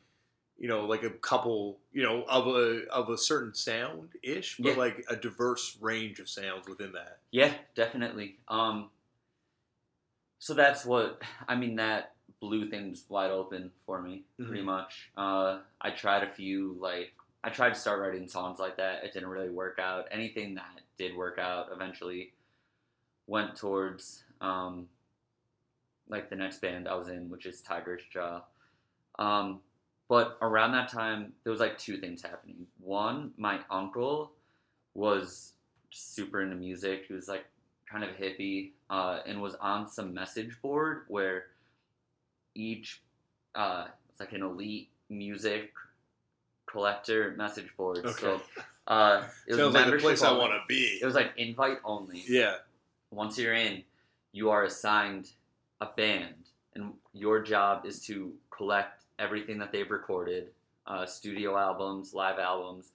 [0.57, 4.69] you know like a couple you know of a of a certain sound ish, but
[4.69, 4.77] Yeah.
[4.77, 7.19] like a diverse range of sounds within that.
[7.31, 8.37] Yeah, definitely.
[8.47, 8.89] Um,
[10.39, 11.75] so that's what I mean.
[11.75, 14.65] That blew things wide open for me, pretty Mhm.
[14.65, 15.11] much.
[15.17, 17.13] Uh, I tried a few like
[17.43, 19.03] I tried to start writing songs like that.
[19.03, 20.07] It didn't really work out.
[20.11, 22.33] Anything that did work out eventually
[23.27, 24.87] went towards um,
[26.07, 28.41] like the next band I was in, which is Tigers Jaw.
[29.17, 29.61] Um,
[30.07, 32.67] but around that time, there was like two things happening.
[32.79, 34.31] One, my uncle
[34.93, 35.53] was
[35.91, 37.05] super into music.
[37.07, 37.45] He was like
[37.89, 41.45] kind of a hippie uh, and was on some message board where
[42.53, 43.01] each
[43.55, 45.71] uh, it's like an elite music
[46.65, 47.97] collector message board.
[48.19, 48.43] So Okay.
[48.87, 50.99] uh, it was Sounds like the place I want to be.
[51.01, 52.23] It was like invite only.
[52.27, 52.57] Yeah.
[53.11, 53.83] Once you're in,
[54.33, 55.29] you are assigned
[55.79, 60.49] a band, and your job is to collect everything that they've recorded,
[60.87, 62.91] uh, studio albums, live albums,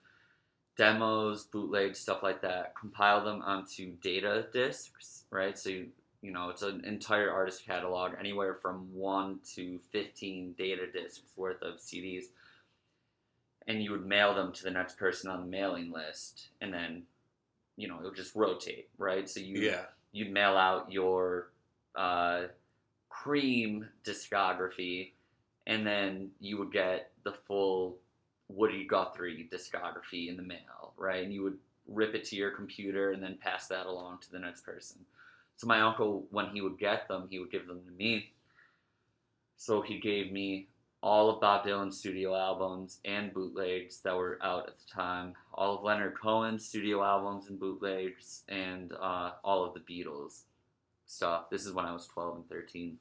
[0.76, 2.74] demos, bootlegs, stuff like that.
[2.78, 5.58] Compile them onto data discs, right?
[5.58, 5.88] So you,
[6.22, 11.62] you know it's an entire artist catalog, anywhere from one to fifteen data discs worth
[11.62, 12.24] of CDs.
[13.66, 17.02] And you would mail them to the next person on the mailing list, and then,
[17.76, 19.28] you know, it would just rotate, right?
[19.28, 19.82] So you Yeah.
[20.12, 21.50] you'd mail out your
[21.94, 22.44] uh,
[23.10, 25.10] cream discography,
[25.70, 27.96] and then you would get the full
[28.48, 31.22] Woody Guthrie discography in the mail, right?
[31.22, 34.40] And you would rip it to your computer and then pass that along to the
[34.40, 34.98] next person.
[35.56, 38.32] So my uncle, when he would get them, he would give them to me.
[39.56, 40.66] So he gave me
[41.04, 45.78] all of Bob Dylan's studio albums and bootlegs that were out at the time, all
[45.78, 50.42] of Leonard Cohen's studio albums and bootlegs, and uh, all of the Beatles
[51.06, 51.48] stuff.
[51.48, 52.98] This is when I was 12 and 13.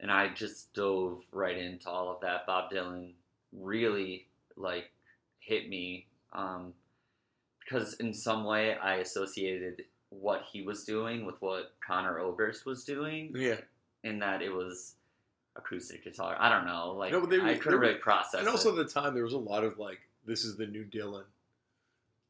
[0.00, 2.46] And I just dove right into all of that.
[2.46, 3.12] Bob Dylan
[3.52, 4.90] really like
[5.40, 6.72] hit me um,
[7.60, 12.84] because in some way I associated what he was doing with what Conor Oberst was
[12.84, 13.60] doing, Yeah.
[14.02, 14.94] in that it was
[15.56, 16.36] acoustic guitar.
[16.38, 18.80] I don't know, like No, they I couldn't were- really process And also it.
[18.80, 21.24] at the time, there was a lot of like, "This is the new Dylan."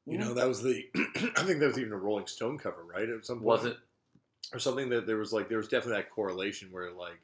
[0.07, 0.29] You Mm-hmm.
[0.29, 0.89] know, that was the.
[1.37, 3.09] I think that was even a Rolling Stone cover, right?
[3.09, 3.77] At some point, Was it?
[4.53, 7.21] or something that there was like there was definitely that correlation where like,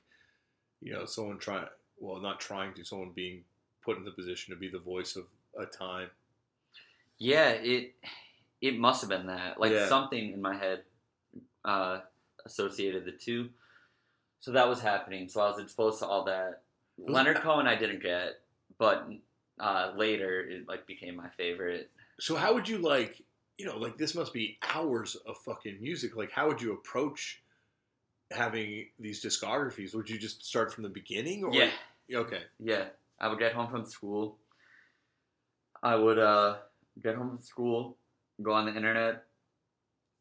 [0.80, 1.66] you know, someone trying,
[1.98, 3.42] well, not trying to, someone being
[3.84, 5.24] put in the position to be the voice of
[5.58, 6.10] a time.
[7.18, 7.94] Yeah, it
[8.60, 9.60] it must have been that.
[9.60, 9.88] Like Yeah.
[9.88, 10.82] something in my head
[11.64, 12.00] uh,
[12.44, 13.50] associated the two.
[14.40, 15.28] So that was happening.
[15.28, 16.62] So I was exposed to all that.
[16.98, 18.40] Leonard Cohen I didn't get,
[18.78, 19.08] but
[19.58, 21.90] uh, later it like became my favorite.
[22.20, 23.22] So how would you like,
[23.58, 26.16] you know, like this must be hours of fucking music.
[26.16, 27.42] Like, how would you approach
[28.30, 29.94] having these discographies?
[29.94, 31.70] Would you just start from the beginning, or Yeah,
[32.12, 32.42] Okay.
[32.58, 32.86] yeah.
[33.20, 34.36] I would get home from school.
[35.82, 36.56] I would uh,
[37.02, 37.96] get home from school,
[38.42, 39.24] go on the internet,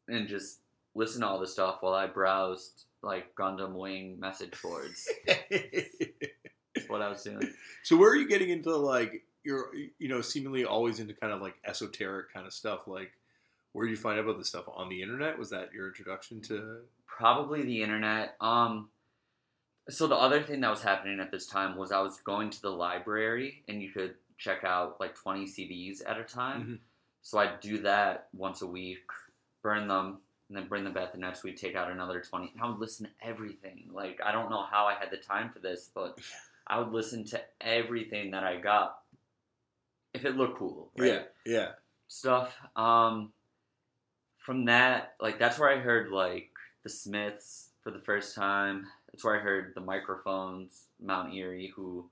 [0.08, 0.60] and just
[0.94, 5.08] listen to all this stuff while I browsed like Gundam Wing message boards.
[5.26, 7.50] That's what I was doing.
[7.82, 11.40] so where are you getting into like you're you know seemingly always into kind of
[11.40, 13.12] like esoteric kind of stuff like
[13.76, 16.40] where did you find out about this stuff on the internet was that your introduction
[16.40, 18.34] to Probably the internet.
[18.40, 18.88] Um,
[19.90, 22.62] so the other thing that was happening at this time was I was going to
[22.62, 26.62] the library and you could check out like 20 CDs at a time.
[26.62, 26.78] Mhm.
[27.20, 29.04] So I'd do that once a week,
[29.62, 32.52] burn them, and then bring them back the next week, take out another 20.
[32.54, 33.90] And I would listen to everything.
[33.92, 36.18] Like, I don't know how I had the time for this, but
[36.66, 39.00] I would listen to everything that I got
[40.14, 40.92] if it looked cool.
[40.96, 41.12] Right?
[41.12, 41.68] yeah yeah
[42.08, 42.56] stuff.
[42.74, 43.32] Um,
[44.46, 46.50] from that, like that's where I heard like
[46.84, 48.86] the Smiths for the first time.
[49.10, 52.08] That's where I heard the microphones, Mount Eerie, who,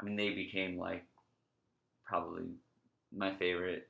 [0.00, 1.04] I mean, they became like
[2.06, 2.44] probably
[3.14, 3.86] my favorite.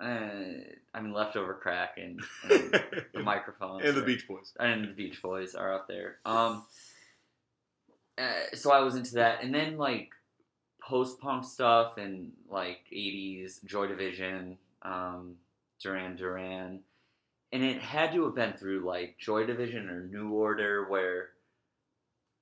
[0.00, 0.58] Uh,
[0.92, 2.72] I mean, leftover crack and, and
[3.14, 6.16] the microphones and the are- Beach Boys and the Beach Boys are up there.
[6.26, 6.64] Um,
[8.18, 10.10] uh, so I was into that, and then like
[10.82, 15.36] post punk stuff and like '80s Joy Division, um,
[15.80, 16.80] Duran Duran,
[17.52, 21.30] and it had to have been through like Joy Division or New Order, where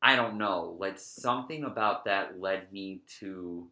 [0.02, 3.68] I don't know, like something about that led me to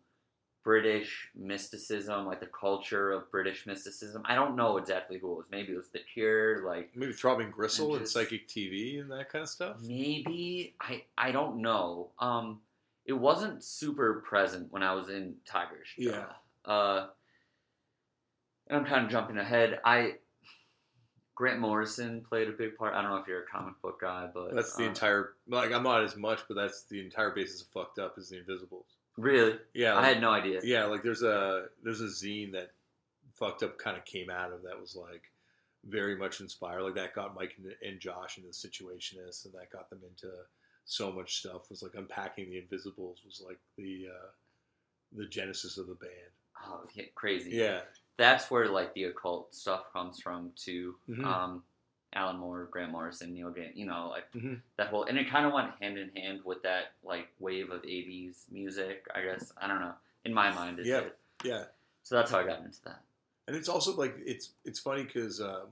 [0.65, 4.23] British mysticism, like the culture of British mysticism.
[4.25, 5.47] I don't know exactly who it was.
[5.51, 9.31] Maybe it was The Cure, like maybe throbbing gristle And and psychic TV and that
[9.31, 12.11] kind of stuff Maybe I I don't know.
[12.19, 12.61] Um,
[13.05, 15.89] it wasn't super present when I was in Tigers.
[15.97, 16.27] Yeah.
[16.65, 17.09] Uh,
[18.69, 19.81] and I'm kind of jumping ahead.
[19.85, 20.15] I
[21.35, 22.95] Grant Morrison played a big part.
[22.95, 25.73] I don't know if you're a comic book guy, but that's the uh, entire like
[25.73, 28.87] I'm not as much but that's the entire basis of fucked up is the Invisibles
[29.17, 30.61] Really, yeah I had no idea.
[30.63, 32.71] Yeah, like there's a there's a zine that
[33.35, 35.23] fucked up kind of came out of that was like
[35.85, 36.83] very much inspired.
[36.83, 40.33] Like that got Mike and, and Josh into the Situationists, and that got them into
[40.85, 41.71] so much stuff.
[41.71, 44.31] Was like unpacking the Invisibles was like the uh,
[45.13, 46.13] the genesis of the band.
[46.65, 47.51] Oh, yeah, crazy.
[47.51, 47.81] Yeah,
[48.23, 50.95] That's where like the occult stuff comes from too.
[51.09, 51.25] Mhm.
[51.25, 51.65] Um,
[52.15, 54.61] Alan Moore, Grant Morrison, Neil Gaiman, you know, like Mhm.
[54.77, 57.83] that whole, and it kind of went hand in hand with that like wave of
[57.85, 59.07] '80s music.
[59.15, 59.95] I guess I don't know.
[60.25, 61.01] In my mind, it Yeah.
[61.01, 61.13] did.
[61.43, 61.65] yeah.
[62.05, 63.03] So that's how I got into that.
[63.49, 65.69] And it's also like it's it's funny because um,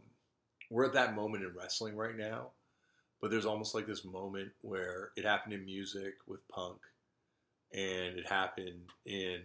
[0.70, 2.50] we're at that moment in wrestling right now,
[3.20, 6.80] but there's almost like this moment where it happened in music with punk,
[7.72, 9.42] and it happened in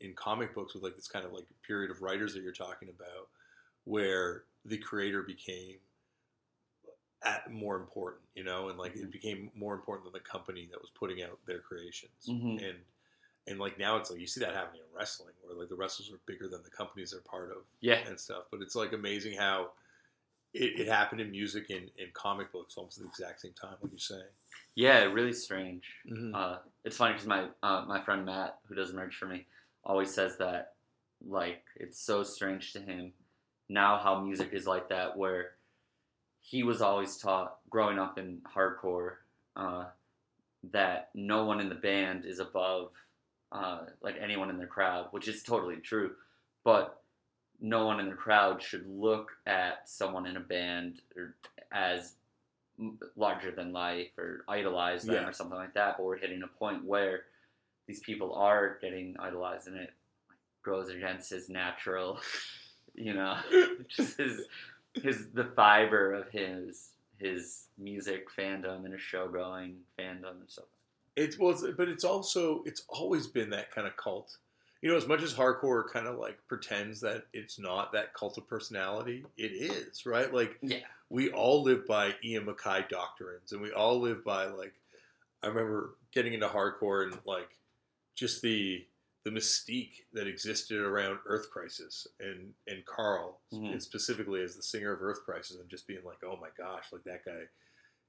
[0.00, 2.88] in comic books with like this kind of like period of writers that you're talking
[2.88, 3.28] about,
[3.84, 5.76] where the creator became
[7.22, 10.80] at more important, you know, and like it became more important than the company that
[10.80, 12.62] was putting out their creations, Mhm.
[12.68, 12.78] and
[13.48, 16.10] and like now it's like you see that happening in wrestling, where like the wrestlers
[16.10, 18.44] are bigger than the companies they're part of Yeah, and stuff.
[18.50, 19.70] But it's like amazing how
[20.52, 23.76] it, it happened in music and, and comic books almost at the exact same time,
[23.80, 24.30] like you're saying.
[24.74, 25.84] yeah, really strange.
[26.10, 26.34] Mm-hmm.
[26.34, 29.46] Uh, it's funny because my uh, my friend Matt, who does merch for me,
[29.86, 30.74] always says that
[31.26, 33.12] like it's so strange to him
[33.68, 35.52] now how music is like that, where
[36.40, 39.14] he was always taught growing up in hardcore
[39.56, 39.86] uh,
[40.72, 42.90] that no one in the band is above
[43.52, 46.12] uh, like anyone in the crowd, which is totally true,
[46.64, 47.00] but
[47.60, 51.34] no one in the crowd should look at someone in a band or
[51.72, 52.12] as
[53.16, 55.28] larger than life or idolize them Yeah.
[55.28, 55.96] or something like that.
[55.96, 57.22] But we're hitting a point where
[57.86, 59.92] these people are getting idolized, and it
[60.62, 62.18] goes against his natural,
[62.94, 63.36] you know,
[63.88, 64.42] just his
[64.94, 70.64] his the fiber of his his music fandom and his show going fandom and stuff.
[71.16, 74.36] It's well, but it's also it's always been that kind of cult.
[74.82, 78.36] You know, as much as hardcore kind of like pretends that it's not that cult
[78.36, 80.32] of personality, it is, right?
[80.32, 80.80] Like Yeah.
[81.08, 84.74] we all live by Ian MacKaye doctrines, and we all live by like
[85.42, 87.48] I remember getting into hardcore and like
[88.16, 88.84] just the
[89.24, 93.72] the mystique that existed around Earth Crisis and and Karl Mhm.
[93.72, 96.92] and specifically as the singer of Earth Crisis and just being like, oh my gosh,
[96.92, 97.42] like that guy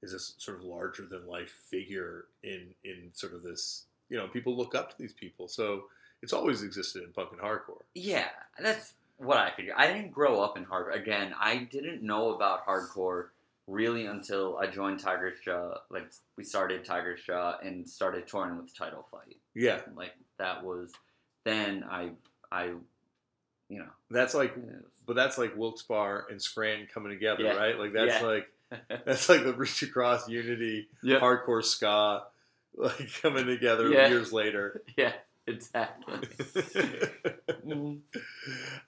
[0.02, 4.28] is this sort of larger than life figure in in sort of this you know
[4.28, 5.88] people look up to these people so
[6.22, 8.28] it's always existed in punk and hardcore Yeah,
[8.60, 9.74] that's what I figured.
[9.76, 10.94] I didn't grow up in hardcore.
[10.94, 13.30] Again, I didn't know about hardcore
[13.68, 15.74] really until I joined Tigers Jaw.
[15.90, 19.36] Like we started Tigers Jaw and started touring with Title Fight.
[19.54, 20.90] yeah Like that was
[21.44, 22.10] then I
[22.50, 22.64] I
[23.68, 27.56] you know that's like was- but that's like Wilkes-Barre and Scranton coming together Yeah.
[27.56, 28.26] right like that's Yeah.
[28.26, 28.48] like
[29.06, 31.20] that's like the reach across unity Yep.
[31.22, 32.24] hardcore ska
[32.76, 34.08] like coming together Yeah.
[34.08, 35.12] years later yeah,
[35.46, 36.14] exactly.
[37.66, 38.00] Mhm.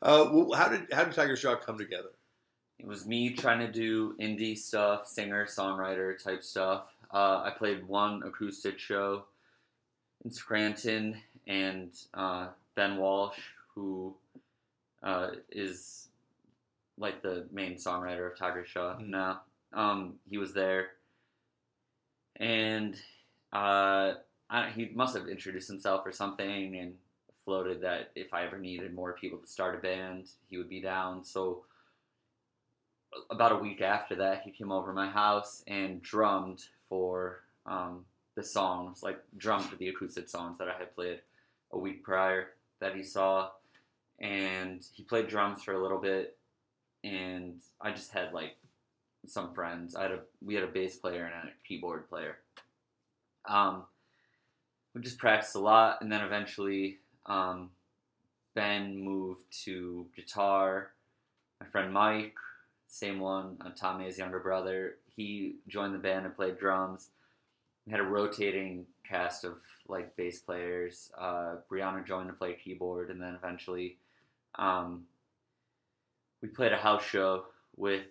[0.03, 2.11] uh, well, how did how did Tiger Jaw come together
[2.81, 6.85] It was me trying to do indie stuff, singer, songwriter type stuff.
[7.13, 9.25] Uh, I played one acoustic show
[10.25, 13.39] in Scranton, and uh, Ben Walsh,
[13.75, 14.15] who
[15.03, 16.09] uh, is
[16.97, 19.09] like the main songwriter of Tigers Jaw Mhm.
[19.09, 19.43] now,
[19.75, 20.93] um, he was there,
[22.37, 22.97] and
[23.53, 24.15] uh,
[24.49, 26.97] I, he must have introduced himself or something, and
[27.45, 30.81] floated that if I ever needed more people to start a band, he would be
[30.81, 31.25] down.
[31.25, 31.65] So
[33.31, 38.05] about a week after that, he came over my house and drummed for um,
[38.37, 41.21] the songs, like drummed for the acoustic songs that I had played
[41.73, 42.49] a week prior
[42.81, 43.51] that he saw.
[44.21, 46.37] And he played drums for a little bit,
[47.03, 48.57] and I just had like
[49.27, 49.97] some friends.
[49.97, 52.39] I had a we had a bass player and a keyboard player.
[53.49, 53.85] Um,
[54.95, 57.71] we just practiced a lot, and then eventually um,
[58.55, 60.93] Ben moved to guitar.
[61.61, 62.37] My friend Mike,
[62.91, 67.11] same one, uh, Tom May's younger brother, he joined the band and played drums.
[67.87, 71.11] We had a rotating cast of like bass players.
[71.17, 73.97] Uh, Brianna joined to play keyboard, and then eventually
[74.57, 75.05] um,
[76.43, 77.45] we played a house show
[77.77, 78.05] with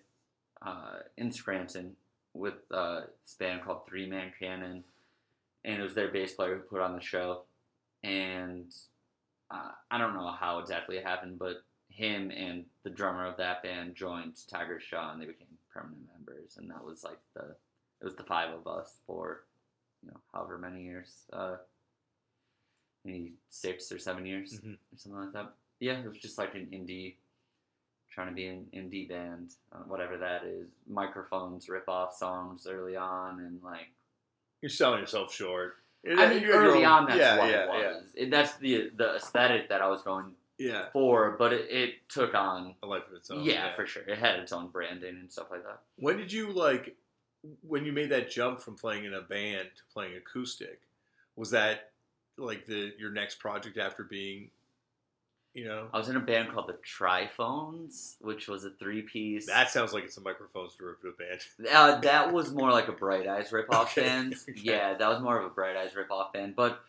[0.62, 1.94] uh, in Scranton
[2.32, 4.82] with uh, this band called Three Man Cannon,
[5.64, 7.42] and it was their bass player who put on the show.
[8.02, 8.72] And
[9.50, 11.64] uh, I don't know how exactly it happened, but
[12.00, 16.56] him and the drummer of that band joined Tigers Jaw, and they became permanent members.
[16.56, 17.54] And that was like the
[18.00, 19.42] it was the five of us for
[20.02, 21.56] you know however many years, uh,
[23.04, 24.74] maybe six or seven years Mhm.
[24.74, 25.52] or something like that.
[25.78, 27.16] Yeah, it was just like an indie,
[28.10, 30.68] trying to be an indie band, uh, whatever that is.
[30.86, 33.90] Microphones rip off songs early on, and like
[34.62, 37.64] you're selling yourself short I mean, You have your early on, that's yeah, what yeah,
[37.64, 38.04] it was.
[38.14, 41.94] It, that's the the aesthetic that I was going yeah yeah for, but it, it
[42.08, 42.74] took on.
[42.82, 44.02] a life of its own yeah, for sure.
[44.02, 45.80] It had its own branding and stuff like that.
[45.96, 46.96] When did you like
[47.62, 50.80] when you made that jump from playing in a band to playing acoustic?
[51.36, 51.90] Was that
[52.36, 54.50] like the your next project after being,
[55.54, 55.88] you know?
[55.92, 59.46] I was in a band called the Triphones, which was a three piece.
[59.46, 61.40] That sounds like it's a microphones derivative band.
[61.72, 64.34] Uh, that was more like a Bright Eyes ripoff Okay, band.
[64.48, 64.60] okay.
[64.62, 66.80] Yeah, that was more of a Bright Eyes ripoff band, but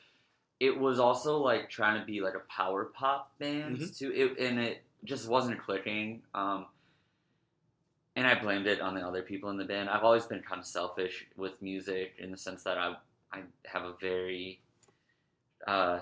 [0.62, 3.98] it was also like trying to be like a power pop band Mhm.
[3.98, 4.12] too.
[4.14, 6.22] It, and it just wasn't clicking.
[6.36, 6.68] Um,
[8.16, 9.90] and I blamed it on the other people in the band.
[9.90, 12.96] I've always been kind of selfish with music in the sense that I
[13.34, 14.62] I have a very,
[15.66, 16.02] uh,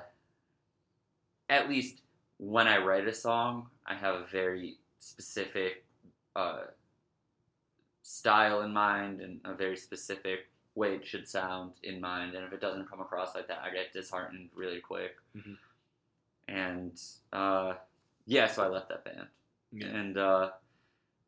[1.47, 2.01] at least
[2.37, 5.85] when I write a song, I have a very specific
[6.35, 6.65] uh,
[8.01, 12.35] style in mind and a very specific way it should sound in mind.
[12.35, 15.15] And if it doesn't come across like that, I get disheartened really quick.
[15.35, 15.57] Mhm.
[16.47, 17.01] And
[17.33, 17.73] uh,
[18.25, 19.27] yeah, so I left that band.
[19.81, 20.49] And uh,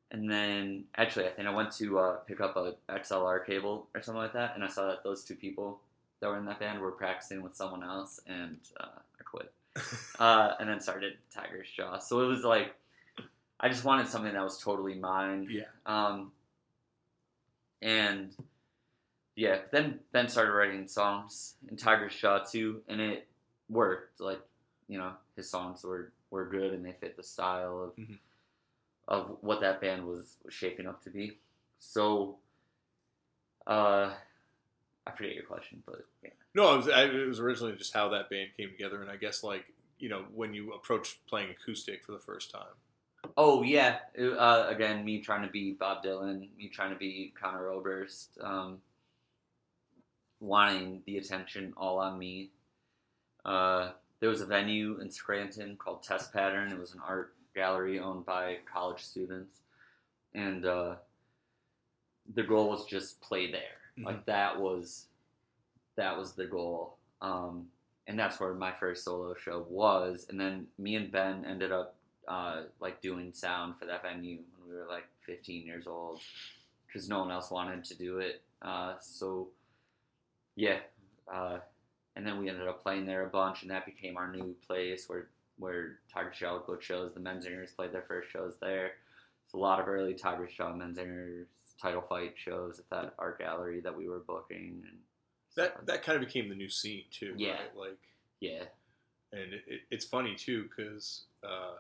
[0.09, 4.01] and then actually, I think I went to uh, pick up a XLR cable or
[4.01, 5.79] something like that, and I saw that those two people
[6.19, 8.87] that were in that band were practicing with someone else, and uh,
[9.19, 9.51] I quit.
[10.19, 11.97] Uh, and then started Tigers Jaw.
[11.97, 12.75] So it was like
[13.59, 15.47] I just wanted something that was totally mine.
[15.49, 15.63] yeah.
[15.85, 16.31] Um,
[17.81, 18.31] and
[19.36, 23.27] yeah, then Ben started writing songs in Tiger Jaw too, and it
[23.69, 24.19] worked.
[24.19, 24.41] Like
[24.88, 28.17] you know, his songs were were good and they fit the style of Mhm.
[29.07, 31.38] of what that band was, was shaping up to be.
[31.79, 32.38] So,
[33.67, 34.13] uh,
[35.07, 36.29] I forget your question, but yeah.
[36.53, 39.15] No, it was, I, it was originally just how that band came together, and I
[39.17, 39.65] guess like
[39.99, 44.65] you know when you approached playing acoustic for the first time, Oh yeah, It- uh,
[44.67, 48.82] again, me trying to be Bob Dylan, me trying to be Conor Oberst, um,
[50.41, 52.49] wanting the attention all on me.
[53.45, 56.71] Uh, there was a venue in Scranton called Test Pattern.
[56.71, 59.59] It was an art gallery owned by college students,
[60.33, 60.95] and uh,
[62.33, 63.77] the goal was just play there.
[63.97, 64.05] Mhm.
[64.05, 65.07] Like that was
[65.95, 66.97] that was the goal.
[67.21, 67.67] Um,
[68.07, 70.25] and that's where my first solo show was.
[70.29, 71.95] And then me and Ben ended up
[72.27, 76.21] uh, like doing sound for that venue when we were like 15 years old
[76.87, 78.41] because no one else wanted to do it.
[78.61, 79.49] Uh, so
[80.56, 80.80] yeah,
[81.34, 81.60] uh,
[82.16, 85.08] and then we ended up playing there a bunch, and that became our new place
[85.08, 85.28] where
[85.58, 87.14] where Tigers Jaw would book shows.
[87.14, 88.93] The Menzingers played their first shows there.
[89.45, 91.45] It's a lot of early Tigers Jaw Menzingers
[91.80, 94.84] title fight shows at that art gallery that we were booking.
[94.88, 94.97] And
[95.56, 97.34] That like that kind of became the new scene too.
[97.38, 97.52] Yeah.
[97.52, 97.78] Right?
[97.78, 97.99] Like,
[98.39, 98.64] yeah.
[99.32, 101.76] and it, it, it's funny too because uh,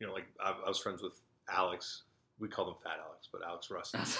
[0.00, 1.20] you know, like I, I was friends with
[1.50, 2.02] Alex.
[2.38, 3.92] We call him Fat Alex, but Alex Russ.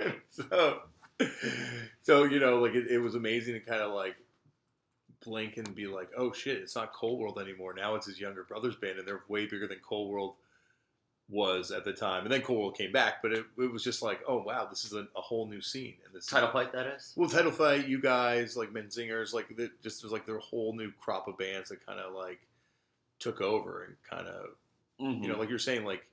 [0.30, 0.80] so,
[2.02, 4.16] so you know, like it, it was amazing to kind of like
[5.24, 7.74] blink and be like, oh shit, it's not Cold World anymore.
[7.74, 10.34] Now it's his younger brother's band, and they're way bigger than Cold World
[11.28, 12.24] was at the time.
[12.24, 14.84] And then Cold World came back, but it, it was just like, oh wow, this
[14.84, 15.94] is a, a whole new scene.
[16.04, 17.12] And this title fight that is.
[17.16, 20.90] well, title fight, you guys like Menzingers, like the, just was like their whole new
[21.00, 22.40] crop of bands that kind of like
[23.20, 24.46] took over and kind of
[25.00, 25.22] Mhm.
[25.22, 26.04] you know, like you're saying, like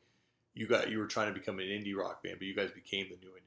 [0.53, 3.07] you got you were trying to become an indie rock band, but you guys became
[3.09, 3.35] the new indie rock.
[3.35, 3.46] in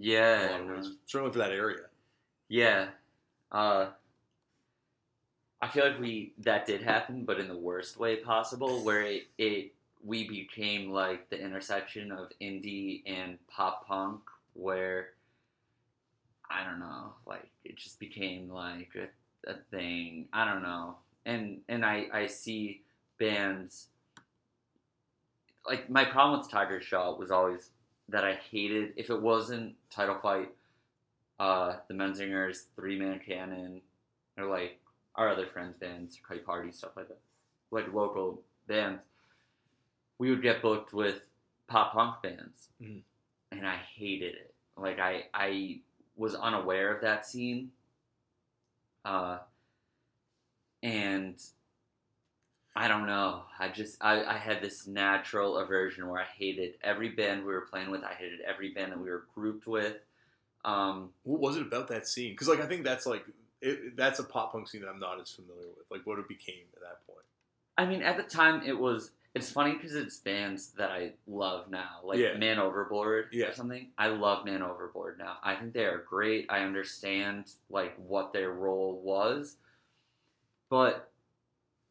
[0.00, 0.92] yeah, ways.
[1.06, 1.84] certainly for that area.
[2.48, 2.88] Yeah.
[3.50, 3.88] Uh,
[5.60, 9.22] I feel like we that did happen, but in the worst way possible, where it,
[9.38, 9.72] it
[10.04, 14.20] we became like the intersection of indie and pop punk,
[14.52, 15.10] where
[16.50, 20.28] I don't know, like it just became like a, a thing.
[20.32, 22.82] I don't know, and and I I see
[23.18, 23.88] bands
[25.68, 27.70] like my problem with Tigers Jaw was always
[28.08, 30.50] that I hated if it wasn't title fight
[31.38, 33.80] uh, the Menzingers, Three Man Cannon,
[34.38, 34.80] or like
[35.16, 37.18] our other friends' bands, Kite Party, stuff like that,
[37.70, 39.00] like local bands,
[40.18, 41.20] we would get booked with
[41.66, 43.02] pop punk bands, Mhm.
[43.52, 44.54] and I hated it.
[44.78, 45.80] Like I, I
[46.16, 47.70] was unaware of that scene,
[49.04, 49.38] uh,
[50.82, 51.42] and
[52.76, 53.42] I don't know.
[53.58, 57.62] I just I, I had this natural aversion where I hated every band we were
[57.62, 58.04] playing with.
[58.04, 59.96] I hated every band that we were grouped with.
[60.64, 62.32] Um, What was it about that scene?
[62.32, 63.24] Because like I think that's like
[63.62, 65.86] it, that's a pop punk scene that I'm not as familiar with.
[65.90, 67.24] Like what it became at that point.
[67.78, 69.10] I mean, at the time, it was.
[69.34, 72.38] It's funny because it's bands that I love now, like Yeah.
[72.38, 73.48] Man Overboard Yeah.
[73.48, 73.88] or something.
[73.98, 75.36] I love Man Overboard now.
[75.42, 76.46] I think they are great.
[76.48, 79.56] I understand like what their role was,
[80.70, 81.10] but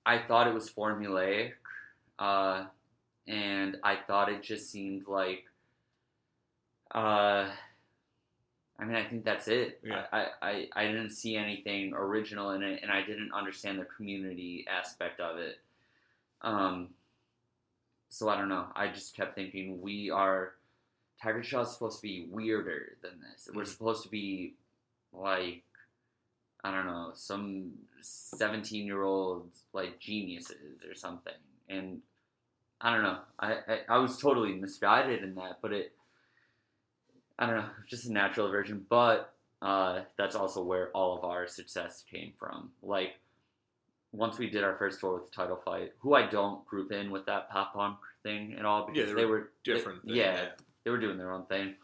[0.05, 1.53] I thought it was formulaic,
[2.19, 2.65] uh,
[3.27, 5.45] and I thought it just seemed like.
[6.93, 7.49] Uh,
[8.77, 9.79] I mean, I think that's it.
[9.83, 10.03] Yeah.
[10.11, 14.65] I, I, I didn't see anything original in it, and I didn't understand the community
[14.69, 15.59] aspect of it.
[16.41, 16.89] Um,
[18.09, 18.65] so I don't know.
[18.75, 20.53] I just kept thinking we are
[21.21, 23.49] Tigers Jaw is supposed to be weirder than this.
[23.53, 23.67] We're Mhm.
[23.67, 24.53] supposed to be
[25.13, 25.63] like
[26.65, 31.33] I don't know some seventeen year olds like geniuses or something.
[31.69, 31.99] And
[32.81, 33.19] I don't know.
[33.39, 35.93] I, I I was totally misguided in that, but it
[37.37, 38.83] I don't know, just a natural aversion.
[38.89, 42.71] But uh, that's also where all of our success came from.
[42.81, 43.19] Like
[44.11, 47.11] once we did our first tour with the Title Fight, who I don't group in
[47.11, 50.01] with that pop punk thing at all because they they were Different.
[50.03, 50.45] they- than- yeah,
[50.83, 51.75] they were doing their own thing.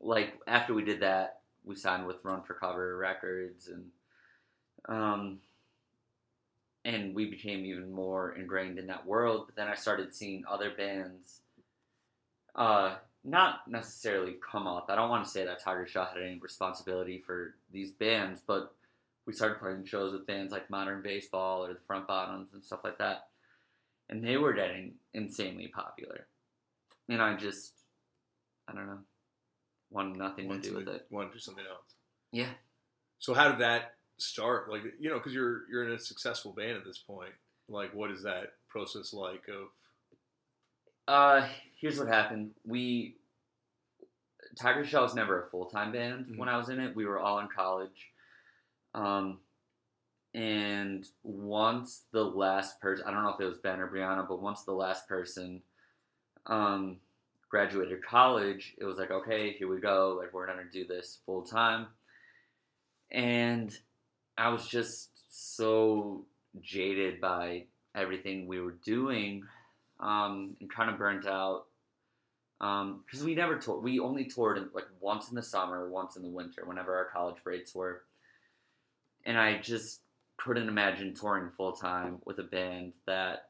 [0.00, 3.84] Like after we did that, we signed with Run for Cover Records, and
[4.88, 5.38] um,
[6.84, 9.44] and we became even more ingrained in that world.
[9.46, 11.40] But then I started seeing other bands,
[12.54, 14.86] uh, not necessarily come up.
[14.88, 18.74] I don't want to say that Tigers Jaw had any responsibility for these bands, but
[19.26, 22.80] we started playing shows with bands like Modern Baseball or the Front Bottoms and stuff
[22.84, 23.28] like that,
[24.08, 26.26] and they were getting insanely popular.
[27.10, 27.72] And I just,
[28.66, 29.00] I don't know,
[29.90, 31.06] wanted nothing to do with it.
[31.10, 31.94] Want to do something else.
[32.32, 32.50] Yeah.
[33.18, 34.70] So how did that start?
[34.70, 37.32] Like you know, because you're you're in a successful band at this point.
[37.68, 39.42] Like what is that process like?
[39.48, 39.68] Of
[41.06, 41.48] Uh,
[41.80, 42.50] here's what happened.
[42.64, 43.16] We
[44.60, 46.36] Tigers Jaw was never a full time band Mhm.
[46.38, 46.94] when I was in it.
[46.96, 48.12] We were all in college.
[48.94, 49.40] Um,
[50.34, 54.40] and once the last person, I don't know if it was Ben or Brianna, but
[54.40, 55.62] once the last person
[56.46, 57.00] um,
[57.48, 60.18] graduated college, it was like, okay, here we go.
[60.20, 61.86] Like, we're going to do this full time.
[63.10, 63.76] And
[64.36, 66.26] I was just so
[66.60, 69.42] jaded by everything we were doing
[70.00, 71.64] um, and kind of burnt out
[72.58, 73.82] because we never toured.
[73.82, 77.36] We only toured like once in the summer, once in the winter, whenever our college
[77.44, 78.02] breaks were.
[79.24, 80.00] And I just
[80.36, 83.47] couldn't imagine touring full time with a band that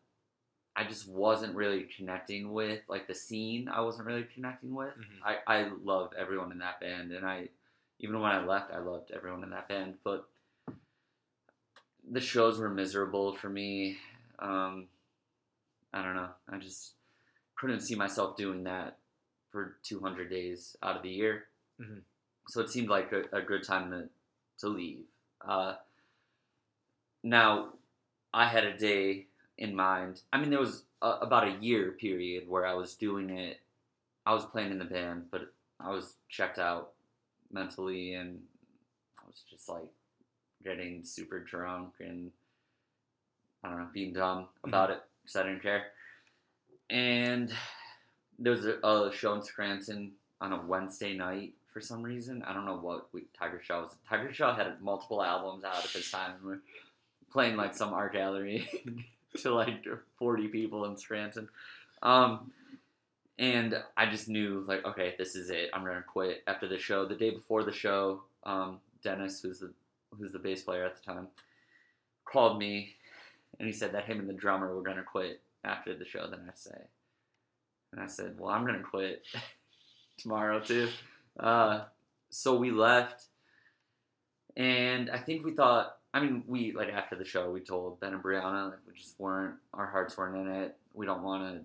[0.79, 3.68] I just wasn't really connecting with, like the scene.
[3.68, 4.95] I wasn't really connecting with.
[4.97, 5.20] Mhm.
[5.24, 7.49] I I love everyone in that band, and I
[7.99, 10.29] even when I left, I loved everyone in that band, but
[12.09, 13.99] the shows were miserable for me.
[14.39, 14.89] Um,
[15.93, 16.31] I don't know.
[16.49, 16.93] I just
[17.57, 18.99] couldn't see myself doing that
[19.51, 21.49] for 200 days out of the year.
[21.81, 22.03] Mhm.
[22.49, 24.09] So it seemed like a, a good time to,
[24.59, 25.07] to leave.
[25.41, 25.76] Uh,
[27.22, 27.74] now,
[28.33, 29.28] I had a day
[29.59, 30.22] in mind.
[30.32, 33.61] I mean, there was a, about a year period where I was doing it.
[34.24, 36.92] I was playing in the band, but I was checked out
[37.52, 38.40] mentally and
[39.18, 39.90] I was just like
[40.62, 42.30] getting super drunk and
[43.62, 44.68] I don't know, being dumb mm-hmm.
[44.68, 45.86] about it because I didn't care.
[46.90, 47.52] And
[48.38, 52.42] there was a, a show in Scranton on a Wednesday night for some reason.
[52.46, 53.96] I don't know what we, Tigers Jaw was.
[54.09, 56.32] Tigers Jaw had multiple albums out at this time.
[56.36, 56.61] and We're
[57.32, 58.68] playing like some art gallery
[59.39, 59.85] to like
[60.18, 61.49] 40 people in Scranton.
[62.03, 62.53] Um,
[63.39, 65.70] and I just knew like, okay, this is it.
[65.72, 67.07] I'm gonna quit after the show.
[67.07, 69.72] The day before the show, um, Dennis, who's the
[70.18, 71.29] who's the bass player at the time,
[72.24, 72.95] called me,
[73.59, 76.29] and he said that him and the drummer were gonna quit after the show.
[76.29, 76.79] Then I say,
[77.93, 79.22] and I said, well, I'm gonna quit
[80.18, 80.89] tomorrow too.
[81.39, 81.85] Uh,
[82.31, 83.26] so we left,
[84.57, 85.97] and I think we thought.
[86.14, 89.18] I mean, we like after the show, we told Ben and Brianna that we just
[89.18, 89.56] weren't.
[89.74, 90.76] Our hearts weren't in it.
[90.94, 91.64] We don't want to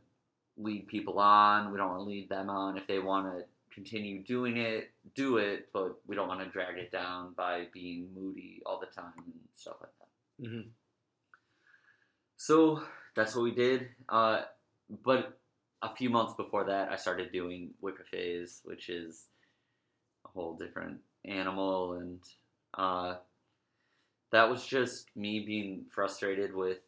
[0.62, 1.72] lead people on.
[1.72, 2.78] We don't want to lead them on.
[2.78, 5.70] If they want to continue doing it, do it.
[5.74, 9.34] But we don't want to drag it down by being moody all the time and
[9.56, 10.50] stuff like that.
[10.50, 10.70] Mhm.
[12.36, 12.84] So
[13.16, 13.88] that's what we did.
[14.10, 14.42] Uh,
[15.04, 15.40] but
[15.82, 19.26] a few months before that, I started doing Wicca Phase, which is
[20.26, 22.20] a whole different animal, and
[22.74, 23.16] uh,
[24.34, 26.80] that was just me being frustrated with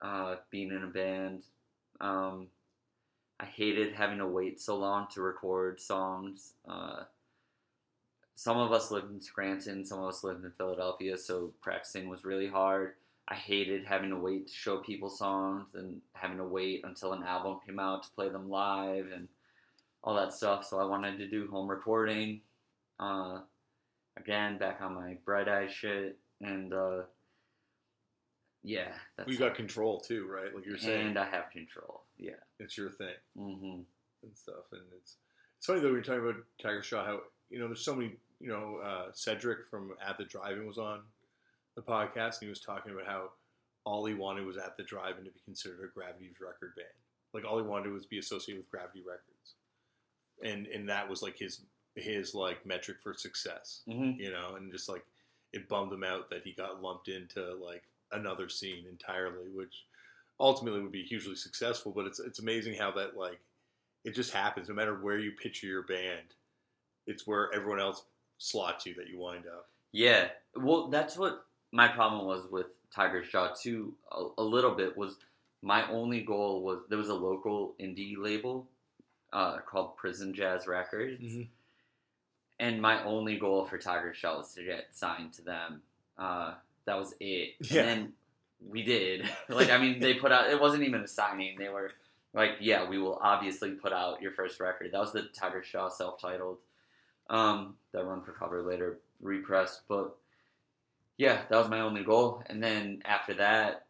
[0.00, 1.42] uh, being in a band.
[2.00, 2.48] Um,
[3.38, 6.54] I hated having to wait so long to record songs.
[6.66, 7.02] Uh,
[8.34, 12.24] some of us lived in Scranton, some of us lived in Philadelphia, so practicing was
[12.24, 12.94] really hard.
[13.28, 17.24] I hated having to wait to show people songs and having to wait until an
[17.24, 19.28] album came out to play them live and
[20.02, 20.64] all that stuff.
[20.64, 22.40] So I wanted to do home recording.
[22.98, 23.40] Uh,
[24.16, 27.02] again, back on my bright eye shit, and uh,
[28.62, 30.54] yeah, that's Well, you got control too, right?
[30.54, 32.02] Like you're saying, and I have control.
[32.18, 32.32] Yeah.
[32.58, 33.80] it's your thing hmm
[34.22, 34.72] and stuff.
[34.72, 35.16] And it's
[35.56, 37.20] it's funny though when you're talking about Tigers Jaw, how
[37.50, 38.12] you know there's so many.
[38.38, 41.00] You know, uh, Cedric from At the Drive-In was on
[41.74, 43.30] the podcast, and he was talking about how
[43.84, 46.88] all he wanted was At the Drive-In to be considered a Gravity's record band.
[47.32, 49.54] Like all he wanted was be associated with Gravity Records,
[50.42, 51.62] and and that was like his
[51.94, 53.82] his like metric for success.
[53.86, 55.04] hmm you know, and just like
[55.56, 57.82] it bummed him out that he got lumped into like
[58.12, 59.84] another scene entirely, which
[60.38, 61.92] ultimately would be hugely successful.
[61.92, 63.40] But it's it's amazing how that like
[64.04, 64.68] it just happens.
[64.68, 66.34] No matter where you picture your band,
[67.06, 68.04] it's where everyone else
[68.38, 69.68] slots you that you wind up.
[69.92, 70.28] Yeah.
[70.54, 73.94] Well, that's what my problem was with Tigers Jaw too.
[74.12, 75.16] A, a little bit was
[75.62, 78.68] my only goal was there was a local indie label
[79.32, 81.22] uh, called Prison Jazz Records,
[82.58, 85.82] and my only goal for Tigers Jaw was to get signed to them.
[86.18, 86.54] Uh,
[86.86, 87.54] that was it.
[87.60, 87.82] Yeah.
[87.82, 88.12] And then
[88.66, 89.28] we did.
[89.48, 90.50] like, I mean, they put out.
[90.50, 91.58] It wasn't even a signing.
[91.58, 91.92] They were
[92.32, 95.88] like, "Yeah, we will obviously put out your first record." That was the Tigers Jaw
[95.88, 96.58] self-titled.
[97.28, 100.16] Um, that run for cover later repressed, but
[101.16, 102.42] yeah, that was my only goal.
[102.46, 103.86] And then after that,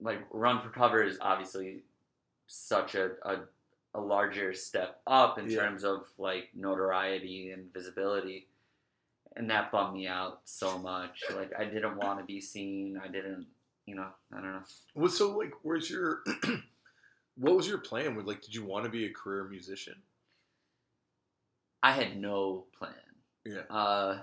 [0.00, 1.82] like run for cover is obviously
[2.46, 3.36] such a, a,
[3.94, 5.60] a larger step up in Yeah.
[5.60, 8.48] terms of like notoriety and visibility.
[9.36, 11.22] And that bummed me out so much.
[11.34, 13.00] Like I didn't want to be seen.
[13.02, 13.46] I didn't,
[13.86, 14.62] you know, I don't know.
[14.94, 16.22] Well, so like, where's your
[17.36, 18.14] what was your plan?
[18.14, 20.02] With like, did you want to be a career musician?
[21.82, 22.94] I had no plan.
[23.44, 23.62] Yeah.
[23.70, 24.22] Uh,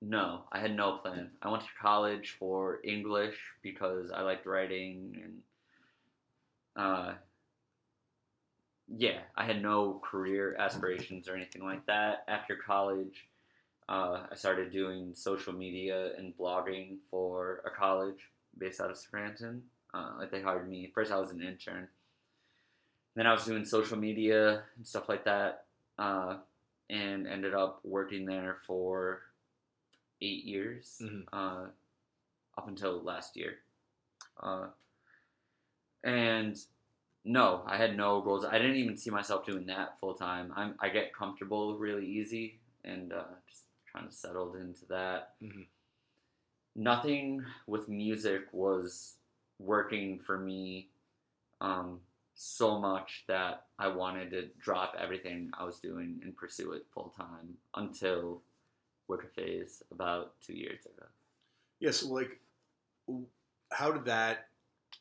[0.00, 1.30] no, I had no plan.
[1.42, 5.42] I went to college for English because I liked writing and
[6.76, 7.14] uh,
[8.96, 12.24] yeah, I had no career aspirations or anything like that.
[12.28, 13.26] After college,
[13.88, 19.62] uh, I started doing social media and blogging for a college based out of Scranton.
[19.94, 20.90] Uh, like they hired me.
[20.94, 21.88] First, I was an intern.
[23.14, 25.64] Then I was doing social media and stuff like that.
[25.98, 26.38] Uh,
[26.90, 29.22] and ended up working there for
[30.20, 31.24] eight years Mhm.
[31.32, 31.68] uh,
[32.58, 33.58] up until last year.
[34.38, 34.68] Uh,
[36.04, 36.56] and
[37.24, 38.44] no, I had no goals.
[38.44, 40.52] I didn't even see myself doing that full time.
[40.56, 45.34] I'm I get comfortable really easy, and uh, just trying to settled into that.
[45.42, 45.66] Mhm.
[46.74, 49.16] Nothing with music was
[49.58, 50.88] working for me
[51.60, 52.00] um,
[52.34, 57.14] so much that I wanted to drop everything I was doing and pursue it full
[57.16, 58.42] time until
[59.06, 61.06] Wicca Phase about two years ago.
[61.78, 62.40] Yeah, so like,
[63.70, 64.48] how did that?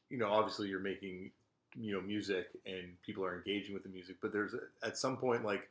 [0.09, 1.31] You know, obviously you're making
[1.75, 4.53] you know music and people are engaging with the music, but there's
[4.83, 5.69] at some point like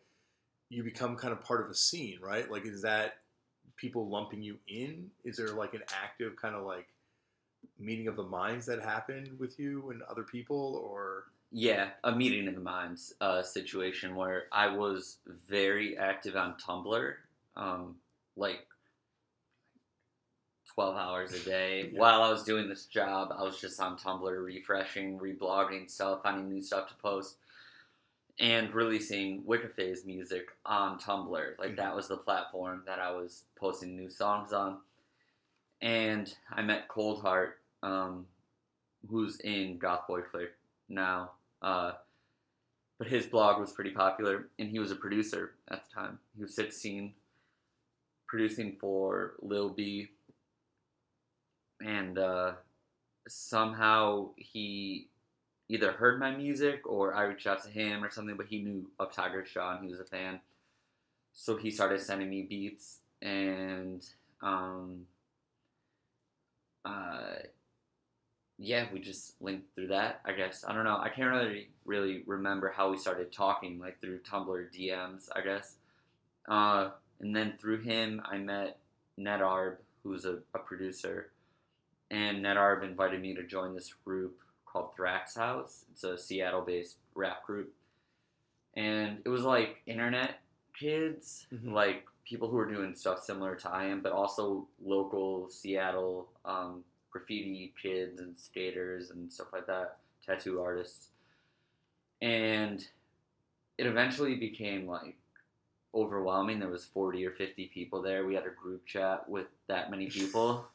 [0.69, 2.51] you become kind of part of a scene, right?
[2.51, 3.15] Like, is that
[3.77, 5.11] people lumping you in?
[5.25, 6.89] Is there like an active kind of like
[7.79, 12.47] meeting of the minds that happened with you and other people, or Yeah, a meeting
[12.49, 17.15] of the minds uh, situation where I was very active on Tumblr,
[17.57, 17.97] um,
[18.37, 18.67] like
[20.81, 21.91] 12 hours a day.
[21.93, 22.01] Yeah.
[22.01, 26.49] While I was doing this job, I was just on Tumblr refreshing, reblogging stuff, finding
[26.49, 27.37] new stuff to post,
[28.39, 31.59] and releasing Wicca Phase music on Tumblr.
[31.59, 34.78] Like, that was the platform that I was posting new songs on.
[35.83, 38.24] And I met Cold Hart, um,
[39.11, 40.55] who's in Goth Boi Clique
[40.89, 41.33] now.
[41.61, 41.93] Uh,
[42.97, 46.18] but his blog was pretty popular, and he was a producer at the time.
[46.35, 47.12] He was 16,
[48.26, 50.09] producing for Lil B,
[51.85, 52.53] and uh,
[53.28, 55.09] somehow he
[55.68, 58.37] either heard my music or I reached out to him or something.
[58.37, 60.41] But he knew of Tigers Jaw, and he was a fan,
[61.33, 64.05] so he started sending me beats, and
[64.43, 65.07] um,
[66.85, 67.37] uh,
[68.59, 70.20] yeah, we just linked through that.
[70.24, 70.99] I guess I don't know.
[70.99, 75.76] I can't really really remember how we started talking, like through Tumblr DMs, I guess.
[76.49, 78.78] Uh, and then through him, I met
[79.18, 81.31] Nedarb, who's a, a producer,
[82.11, 85.85] and Nedarb invited me to join this group called Thraxxhouse.
[85.93, 87.73] It's a Seattle-based rap group,
[88.75, 90.41] and it was like internet
[90.79, 91.73] kids, Mhm.
[91.73, 96.85] like people who were doing stuff similar to I am, but also local Seattle um,
[97.11, 101.09] graffiti kids and skaters and stuff like that, tattoo artists.
[102.23, 102.87] And
[103.79, 105.17] it eventually became like
[105.95, 106.61] overwhelming.
[106.61, 108.25] There was 40 or 50 people there.
[108.27, 110.67] We had a group chat with that many people.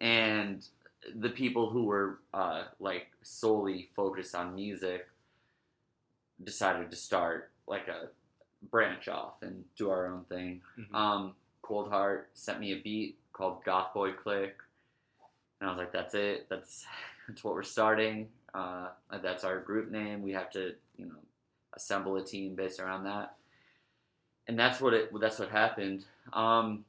[0.00, 0.66] And
[1.14, 5.08] the people who were uh, like solely focused on music
[6.42, 8.08] decided to start like a
[8.70, 10.62] branch off and do our own thing.
[10.78, 10.94] Mhm.
[10.94, 14.56] Um, Cold Hart sent me a beat called Goth Boi Clique,
[15.60, 16.48] and I was like, "That's it.
[16.48, 16.86] That's
[17.28, 18.28] that's what we're starting.
[18.54, 18.88] Uh,
[19.22, 20.22] that's our group name.
[20.22, 21.16] We have to, you know,
[21.74, 23.36] assemble a team based around that."
[24.48, 25.10] And that's what it.
[25.20, 26.04] That's what happened.
[26.32, 26.84] Um,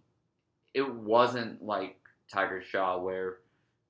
[0.74, 1.98] it wasn't like
[2.32, 3.38] Tigers Jaw where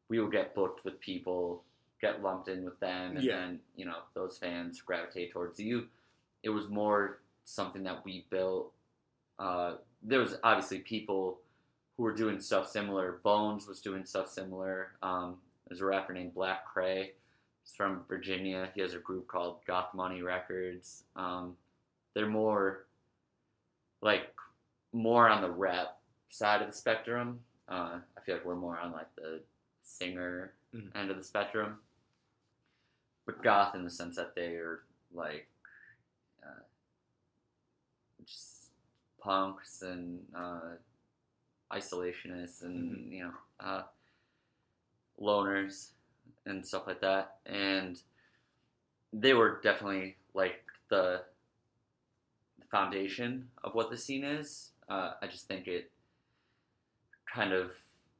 [0.09, 1.63] we would get booked with people,
[2.01, 3.37] get lumped in with them, and Yeah.
[3.37, 5.87] then you know those fans gravitate towards you.
[6.43, 8.73] It was more something that we built.
[9.39, 11.39] Uh, there was obviously people
[11.95, 13.19] who were doing stuff similar.
[13.23, 14.91] Bones was doing stuff similar.
[15.03, 17.11] Um, there's a rapper named Black Kray.
[17.63, 18.71] He's from Virginia.
[18.73, 21.03] He has a group called Goth Money Records.
[21.15, 21.55] Um,
[22.13, 22.85] they're more
[24.01, 24.33] like
[24.93, 27.39] more on the rap side of the spectrum.
[27.71, 29.41] Uh, I feel like we're more on like the
[29.81, 30.93] singer Mhm.
[30.93, 31.81] end of the spectrum.
[33.25, 35.47] But goth in the sense that they are like
[36.43, 36.63] uh,
[38.25, 38.71] just
[39.19, 40.75] punks and uh,
[41.71, 43.83] isolationists and you know uh,
[45.19, 45.91] loners
[46.45, 48.01] and stuff like that, and
[49.13, 51.23] they were definitely like the
[52.69, 54.71] foundation of what the scene is.
[54.89, 55.91] Uh, I just think it
[57.33, 57.71] kind of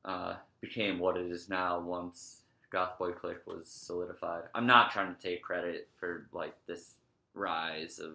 [0.05, 2.41] uh, became what it is now once
[2.72, 4.43] Goth Boi Clique was solidified.
[4.55, 6.95] I'm not trying to take credit for like this
[7.34, 8.14] rise of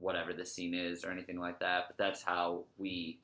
[0.00, 3.18] whatever the scene is or anything like that, but that's how we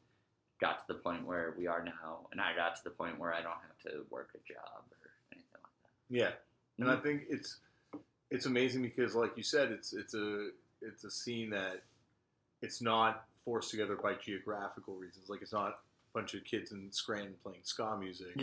[0.60, 3.32] got to the point where we are now, and I got to the point where
[3.32, 6.14] I don't have to work a job or anything like that.
[6.14, 6.30] Yeah,
[6.78, 7.58] and I think it's
[8.30, 10.50] it's amazing because, like you said, it's it's a
[10.82, 11.82] it's a scene that
[12.62, 15.28] it's not forced together by geographical reasons.
[15.28, 15.80] Like it's not
[16.12, 18.36] bunch of kids in Scranton playing ska music.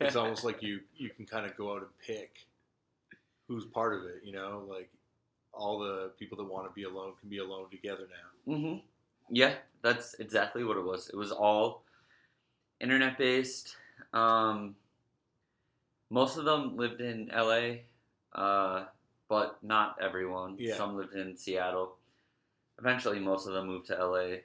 [0.00, 2.46] It's almost like you you can kind of go out and pick
[3.48, 4.22] who's part of it.
[4.24, 4.90] You know, like
[5.52, 8.08] all the people that want to be alone can be alone together
[8.46, 8.54] now.
[8.54, 8.76] hmm
[9.30, 11.08] Yeah, that's exactly what it was.
[11.08, 11.82] It was all
[12.80, 13.76] internet based.
[14.12, 14.74] Um,
[16.10, 17.78] most of them lived in LA,
[18.34, 18.86] uh,
[19.28, 20.56] but not everyone.
[20.58, 20.76] Yeah.
[20.76, 21.96] Some lived in Seattle.
[22.78, 24.36] Eventually, most of them moved to LA,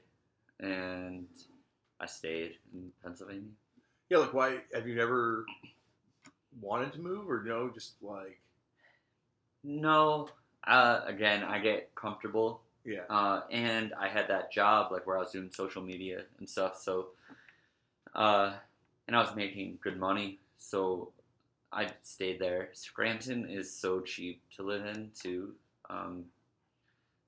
[0.59, 1.27] and
[1.99, 3.49] I stayed in Pennsylvania.
[4.09, 5.45] Yeah, like why have you never
[6.61, 7.69] wanted to move or no?
[7.69, 8.39] Just like
[9.63, 10.29] No.
[10.65, 13.03] Uh, again, I get comfortable, Yeah.
[13.09, 16.77] uh, and I had that job like where I was doing social media and stuff.
[16.81, 17.11] So,
[18.13, 18.57] uh,
[19.07, 21.13] and I was making good money, so
[21.71, 22.69] I stayed there.
[22.73, 25.55] Scranton is so cheap to live in too,
[25.89, 26.25] um,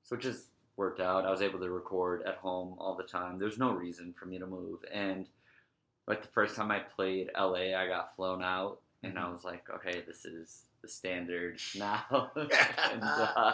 [0.03, 0.47] so just
[0.78, 1.26] worked out.
[1.26, 3.39] I was able to record at home all the time.
[3.39, 5.28] There's no reason for me to move, and
[6.07, 9.69] like the first time I played LA, I got flown out, and I was like,
[9.69, 12.32] okay, this is the standard now.
[12.36, 13.53] and, uh,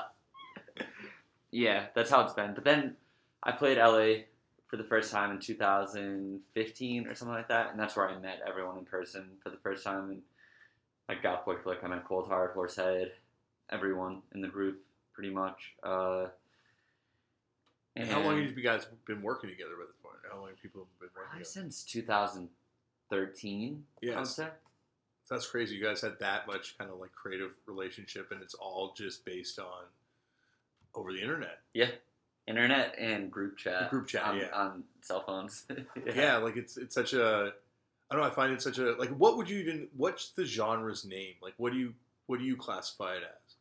[1.51, 2.53] yeah, that's how it's been.
[2.53, 2.95] But then
[3.43, 4.23] I played LA
[4.67, 8.41] for the first time in 2015 or something like that, and that's where I met
[8.47, 10.09] everyone in person for the first time.
[10.09, 10.21] And
[11.09, 13.11] I got quick like I met Cold Hart, Horsehead,
[13.69, 14.81] everyone in the group
[15.13, 15.73] pretty much.
[15.83, 16.27] Uh,
[18.01, 20.15] And how long have you guys been working together by this point?
[20.31, 21.45] How long have people have been working together?
[21.49, 23.85] since 2013.
[24.03, 24.35] I would Yes.
[24.35, 24.47] say.
[25.29, 25.75] That's crazy.
[25.75, 29.59] You guys had that much kind of like creative relationship, and it's all just based
[29.59, 29.83] on
[30.95, 31.59] over the internet.
[31.73, 31.89] Yeah,
[32.47, 33.83] internet and group chat.
[33.83, 34.49] The group chat, on, yeah.
[34.53, 35.65] on cell phones.
[36.05, 36.37] Yeah.
[36.37, 37.51] like it's it's such a.
[38.09, 38.29] I don't know.
[38.29, 39.09] I find it such a like.
[39.09, 39.89] What would you even?
[39.97, 41.33] What's the genre's name?
[41.41, 41.93] Like, what do you
[42.27, 43.55] what do you classify it as?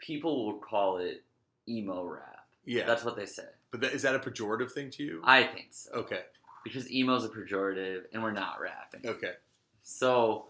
[0.00, 1.22] People will call it
[1.68, 2.46] emo rap.
[2.64, 3.44] Yeah, That's what they say.
[3.70, 5.20] but that, is that a pejorative thing to you?
[5.24, 5.90] I think so.
[5.92, 6.20] okay,
[6.64, 9.08] Because emo's a pejorative and we're not rapping.
[9.08, 9.32] okay.
[9.82, 10.46] So,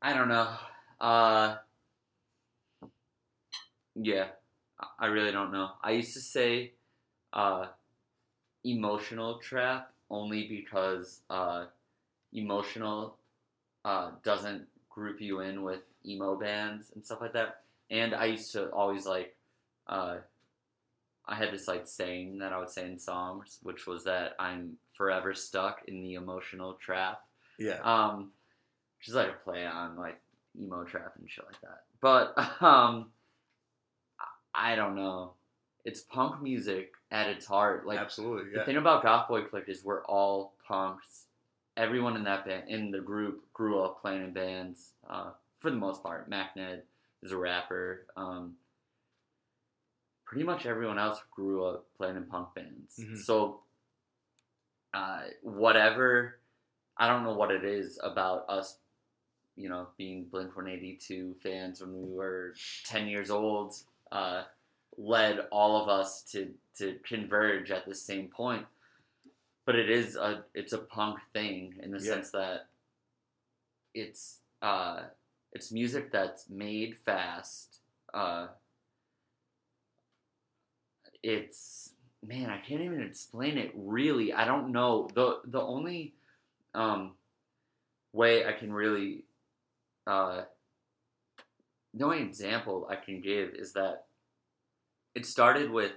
[0.00, 0.48] I don't know.
[1.00, 1.56] Uh,
[3.94, 4.28] yeah,
[4.80, 5.72] I- I really don't know.
[5.82, 6.72] I used to say
[7.32, 7.66] uh,
[8.64, 11.66] emotional trap only because uh,
[12.32, 13.16] emotional
[13.84, 17.63] uh, doesn't group you in with emo bands and stuff like that.
[17.94, 19.36] And I used to always like,
[19.86, 20.16] uh,
[21.26, 24.76] I had this like saying that I would say in songs, which was that I'm
[24.94, 27.22] forever stuck in the emotional trap
[27.56, 28.32] Yeah, um,
[28.98, 30.20] which is like a play on like
[30.58, 31.82] emo trap and shit like that.
[32.00, 33.10] But um,
[34.52, 35.34] I don't know.
[35.84, 37.86] It's punk music at its heart.
[37.86, 38.50] Like absolutely.
[38.58, 41.26] the thing about Goth Boi Clique is we're all punks.
[41.76, 44.90] Everyone in that band, in the group, grew up playing in bands.
[45.08, 45.30] Uh,
[45.60, 46.82] for the most part, Mackned
[47.24, 48.06] is a rapper.
[48.16, 48.56] Um,
[50.26, 52.98] pretty much everyone else grew up playing in punk bands.
[52.98, 53.18] Mhm.
[53.18, 53.62] So,
[54.92, 56.38] uh, whatever,
[56.96, 58.78] I don't know what it is about us,
[59.56, 62.54] you know, being Blink 182 fans when we were
[62.84, 63.74] 10 years old,
[64.12, 64.44] uh,
[64.96, 68.66] led all of us to, to converge at the same point.
[69.64, 72.12] But it is a it's a punk thing in the Yeah.
[72.12, 72.68] sense that
[73.94, 75.04] it's uh,
[75.54, 77.78] it's music that's made fast.
[78.12, 78.48] Uh,
[81.22, 81.90] it's
[82.26, 84.32] man, I can't even explain it really.
[84.32, 85.08] I don't know.
[85.14, 86.14] The the only
[86.74, 87.12] um,
[88.12, 89.24] way I can really
[90.06, 90.42] uh,
[91.94, 94.06] the only example I can give is that
[95.14, 95.92] it started with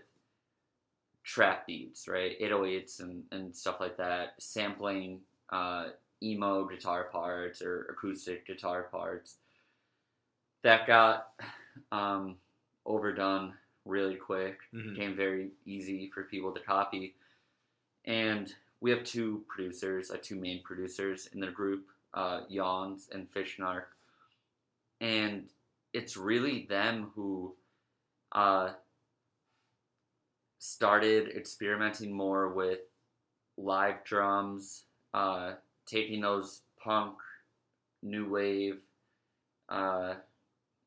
[1.24, 2.40] trap beats, right?
[2.40, 5.20] 808s and, and stuff like that, sampling
[5.52, 5.88] uh,
[6.22, 9.38] emo guitar parts or acoustic guitar parts.
[10.68, 11.32] That got
[11.94, 12.36] um,
[12.86, 13.54] overdone
[13.86, 14.96] really quick Mhm.
[14.96, 17.16] became very easy for people to copy.
[18.04, 23.32] And we have two producers, uh, two main producers in the group, uh, Yawns and
[23.32, 23.86] Fish Narc.
[25.00, 25.50] And
[25.94, 27.56] it's really them who
[28.34, 28.74] uh,
[30.60, 32.82] started experimenting more with
[33.56, 35.54] live drums, uh,
[35.86, 37.18] taking those punk,
[38.02, 38.82] new wave,
[39.70, 40.16] uh,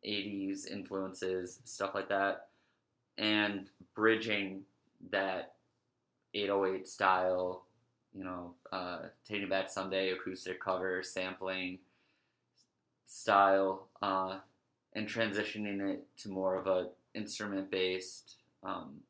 [0.04, 2.48] 80s influences, stuff like that,
[3.18, 4.62] and bridging
[5.10, 5.54] that
[6.34, 7.64] 808 style,
[8.14, 11.78] you know, uh, Taking Back Sunday acoustic cover sampling
[13.06, 14.38] style, uh,
[14.94, 19.00] and transitioning it to more of a instrument based, um,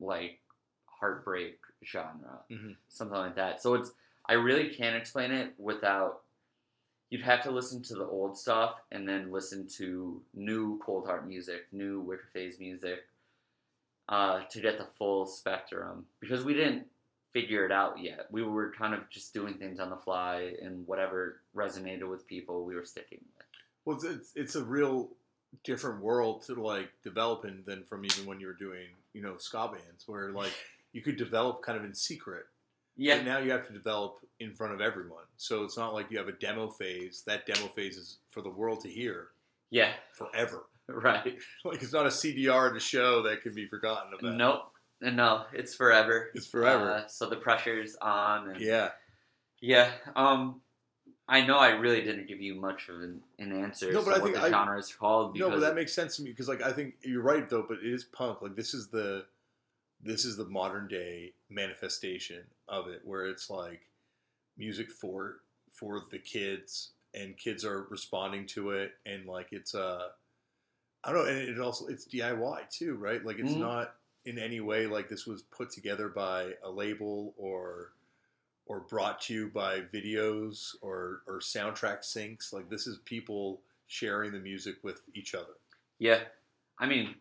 [0.00, 0.40] like
[0.86, 2.76] heartbreak genre, Mhm.
[2.88, 3.62] something like that.
[3.62, 3.92] So it's
[4.26, 6.23] I really can't explain it without.
[7.14, 11.28] You'd have to listen to the old stuff and then listen to new Cold Hart
[11.28, 13.04] music, new Wicca Phase music,
[14.08, 16.06] uh, to get the full spectrum.
[16.18, 16.88] Because we didn't
[17.32, 18.26] figure it out yet.
[18.32, 22.64] We were kind of just doing things on the fly, and whatever resonated with people,
[22.64, 23.46] we were sticking with.
[23.84, 25.10] Well, it's, it's it's a real
[25.62, 29.36] different world to like develop in than from even when you were doing you know
[29.36, 30.52] ska bands where like
[30.92, 32.46] you could develop kind of in secret.
[32.96, 35.24] Yeah, And now you have to develop in front of everyone.
[35.36, 37.22] So it's not like you have a demo phase.
[37.26, 39.28] That demo phase is for the world to hear
[39.70, 40.66] yeah, forever.
[40.88, 41.36] right.
[41.64, 44.36] Like it's not a CDR to show that can be forgotten about.
[44.36, 44.60] Nope.
[45.00, 46.30] No, it's forever.
[46.34, 46.90] It's forever.
[46.92, 48.50] Uh, so the pressure's on.
[48.50, 48.90] And Yeah.
[49.60, 49.90] Yeah.
[50.14, 50.60] Um,
[51.26, 54.18] I know I really didn't give you much of an, an answer No, but I
[54.18, 55.38] what think the I- genre is called.
[55.38, 57.78] No, but that makes sense to me because like I think you're right though, but
[57.78, 58.42] it is punk.
[58.42, 59.24] Like this is the
[60.02, 63.90] this is the modern day manifestation of it, where it's like
[64.56, 70.10] music for for the kids, and kids are responding to it, and like it's uh
[71.04, 73.24] I don't know, and it also it's DIY too, right?
[73.24, 73.56] Like it's Mhm.
[73.56, 77.92] not in any way like this was put together by a label or
[78.66, 82.52] or brought to you by videos or or soundtrack syncs.
[82.52, 85.54] Like this is people sharing the music with each other.
[85.98, 86.24] yeah,
[86.78, 87.16] I mean,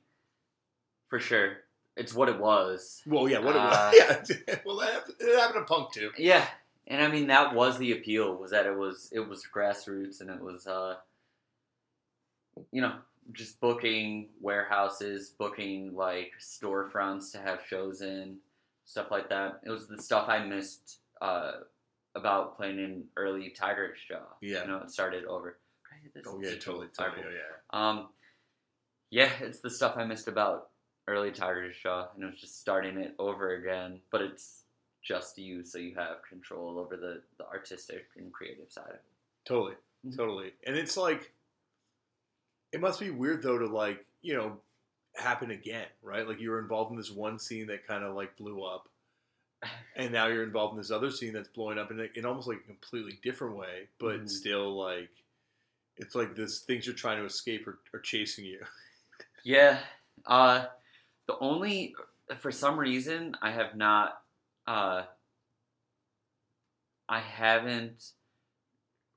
[1.10, 1.58] for sure,
[1.96, 3.02] it's what it was.
[3.06, 4.32] Well, yeah, what Uh, it was.
[4.48, 6.12] Yeah, well, that happened, it happened to punk too.
[6.18, 6.46] Yeah,
[6.88, 10.30] and I mean that was the appeal was that it was it was grassroots and
[10.30, 10.96] it was uh,
[12.72, 12.94] you know
[13.32, 18.38] just booking warehouses, booking like storefronts to have shows in,
[18.86, 19.62] stuff like that.
[19.66, 21.52] It was the stuff I missed uh,
[22.16, 24.18] about playing in early Tigers Jaw.
[24.42, 24.62] Yeah.
[24.64, 25.58] you know it started over.
[25.88, 26.24] Can I hit this?
[26.28, 27.24] Oh yeah, totally, totally.
[27.34, 27.90] Yeah.
[27.90, 28.10] Um,
[29.10, 30.70] yeah, it's the stuff I missed about
[31.08, 34.00] early Tigers Jaw, and it was just starting it over again.
[34.12, 34.64] But it's
[35.02, 39.02] just you, so you have control over the, the artistic and creative side of it.
[39.46, 39.76] totally,
[40.06, 40.16] Mhm.
[40.18, 40.54] totally.
[40.66, 41.32] And it's like,
[42.72, 44.58] it must be weird though to like you know
[45.16, 46.28] happen again, right?
[46.28, 48.90] Like you were involved in this one scene that kind of like blew up,
[49.96, 52.48] and now you're involved in this other scene that's blowing up in, a, in almost
[52.48, 54.30] like a completely different way, but Mhm.
[54.30, 55.10] still like
[55.98, 58.62] it's like this things you're trying to escape are, are chasing you.
[59.44, 59.80] Yeah.
[60.26, 60.68] Uh,
[61.28, 61.96] the only
[62.40, 64.22] for some reason I have not.
[64.66, 65.04] Uh,
[67.10, 68.12] I haven't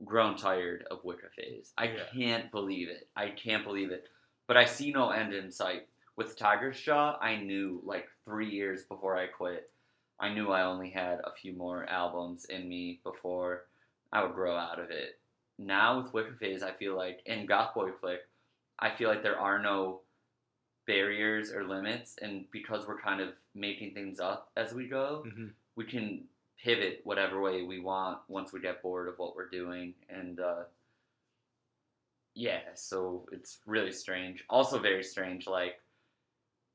[0.05, 1.73] grown tired of Wicca Phase.
[1.79, 2.05] I Yeah.
[2.13, 3.09] can't believe it.
[3.17, 4.09] I can't believe it.
[4.47, 5.89] But I see no end in sight.
[6.17, 9.71] With Tigers Jaw, I knew like three years before I quit.
[10.19, 13.67] I knew I only had a few more albums in me before
[14.13, 15.21] I would grow out of it.
[15.59, 18.27] Now with Wicca Phase, I feel like, and Goth Boi Clique,
[18.79, 20.03] I feel like there are no
[20.87, 25.53] barriers or limits, and because we're kind of making things up as we go, Mhm.
[25.75, 26.29] we can
[26.59, 29.95] pivot whatever way we want once we get bored of what we're doing.
[30.09, 30.65] And uh,
[32.35, 34.45] yeah, so it's really strange.
[34.49, 35.81] Also, very strange, like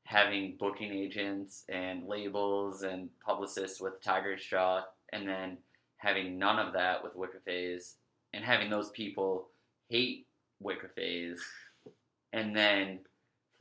[0.05, 4.83] having booking agents and labels and publicists with Tigers Jaw,
[5.13, 5.57] and then
[5.97, 7.97] having none of that with Wicca Phase,
[8.33, 9.49] and having those people
[9.89, 10.27] hate
[10.59, 11.41] Wicca Phase,
[12.33, 13.05] and then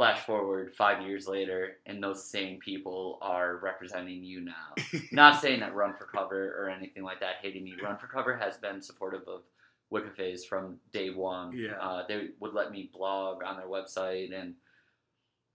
[0.00, 4.74] flash forward five years later, and those same people are representing you now.
[5.12, 7.74] Not saying that Run for Cover or anything like that hating me.
[7.84, 9.42] Run for Cover has been supportive of
[9.90, 11.54] Wicca Phase from day one.
[11.54, 11.72] Yeah.
[11.78, 14.54] Uh, they would let me blog on their website and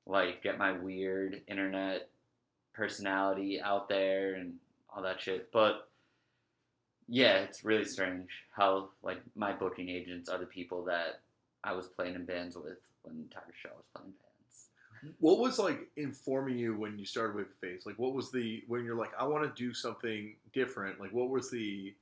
[0.06, 2.10] like get my weird internet
[2.76, 4.54] personality out there and
[4.96, 5.52] all that shit.
[5.52, 5.90] But
[7.08, 11.22] yeah, it's really strange how like my booking agents are the people that
[11.64, 14.14] I was playing in bands with when Tigers Jaw was playing.
[15.20, 17.86] What was like informing you when you started Wicca Phase?
[17.86, 21.00] Like, what was the when you're like, I want to do something different?
[21.00, 21.94] Like, what was the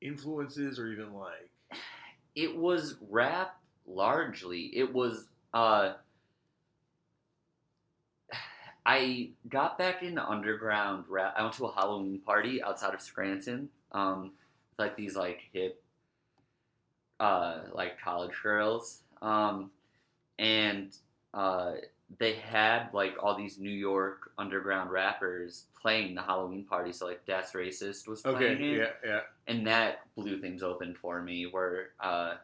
[0.00, 1.50] influences, or even like,
[2.34, 3.56] It was rap
[3.86, 4.70] largely.
[4.76, 5.94] It was uh
[8.86, 11.34] I got back into underground rap.
[11.36, 13.68] I went to a Halloween party outside of Scranton.
[13.92, 14.32] Um
[14.78, 15.82] like these like hip
[17.18, 19.02] uh like college girls.
[19.20, 19.70] Um
[20.38, 20.94] and
[21.34, 21.72] uh
[22.18, 26.92] they had like all these New York underground rappers playing the Halloween party.
[26.92, 28.78] So like Das Racist was playing okay, it.
[29.04, 32.34] yeah, yeah, and that blew things open for me where uh,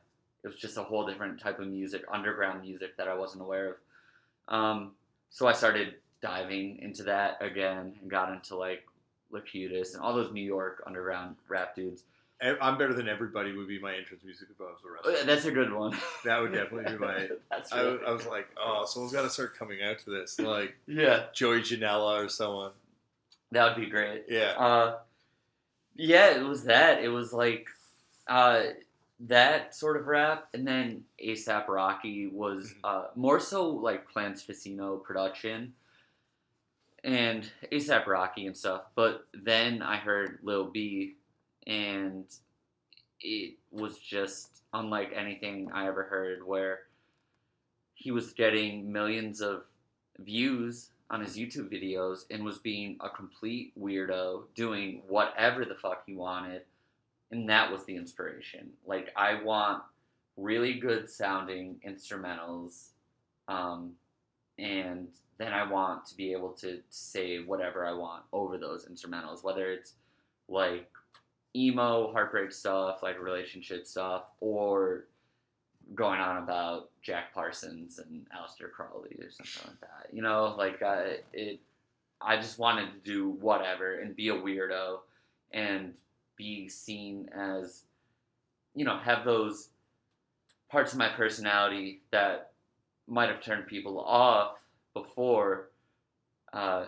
[0.47, 3.71] it was just a whole different type of music underground music that i wasn't aware
[3.71, 3.75] of.
[4.55, 4.93] Um,
[5.29, 8.87] so i started diving into that again and got into like
[9.33, 12.05] Lakutis and all those new york underground rap dudes
[12.43, 15.26] I'm better than everybody would be my entrance music if I was a Uh, wrestler.
[15.26, 17.28] that's a good one That would definitely be my.
[17.51, 20.39] that's I, really I was like, oh, someone's got to start coming out to this,
[20.39, 22.72] like yeah Joey Janela or someone.
[23.53, 24.99] that would be great Yeah, Uh,
[25.95, 27.03] yeah, it was that.
[27.03, 27.68] It was like
[28.26, 28.64] uh,
[29.20, 32.76] that sort of rap, and then ASAP Rocky was Mhm.
[32.84, 35.72] uh, more so like Clams Casino production
[37.03, 38.82] and ASAP Rocky and stuff.
[38.95, 41.14] But then I heard Lil B,
[41.67, 42.25] and
[43.21, 46.47] it was just unlike anything I ever heard.
[46.47, 46.81] Where
[47.95, 49.64] he was getting millions of
[50.19, 56.03] views on his YouTube videos and was being a complete weirdo, doing whatever the fuck
[56.07, 56.62] he wanted.
[57.31, 58.71] And that was the inspiration.
[58.87, 59.83] Like, I want
[60.37, 62.89] really good sounding instrumentals.
[63.49, 63.93] Um,
[64.59, 65.09] and
[65.39, 69.71] then I want to be able to say whatever I want over those instrumentals, whether
[69.71, 69.95] it's
[70.49, 70.89] like
[71.57, 75.07] emo heartbreak stuff, like relationship stuff, or
[75.95, 80.15] going on about Jack Parsons and Aleister Crowley or something like that.
[80.15, 81.03] You know, like uh,
[81.33, 81.61] it.
[82.21, 85.01] I just wanted to do whatever and be a weirdo
[85.53, 85.93] and
[86.37, 87.83] be seen as,
[88.75, 89.69] you know, have those
[90.71, 92.53] parts of my personality that
[93.07, 94.57] might have turned people off
[94.95, 95.69] before
[96.55, 96.87] uh,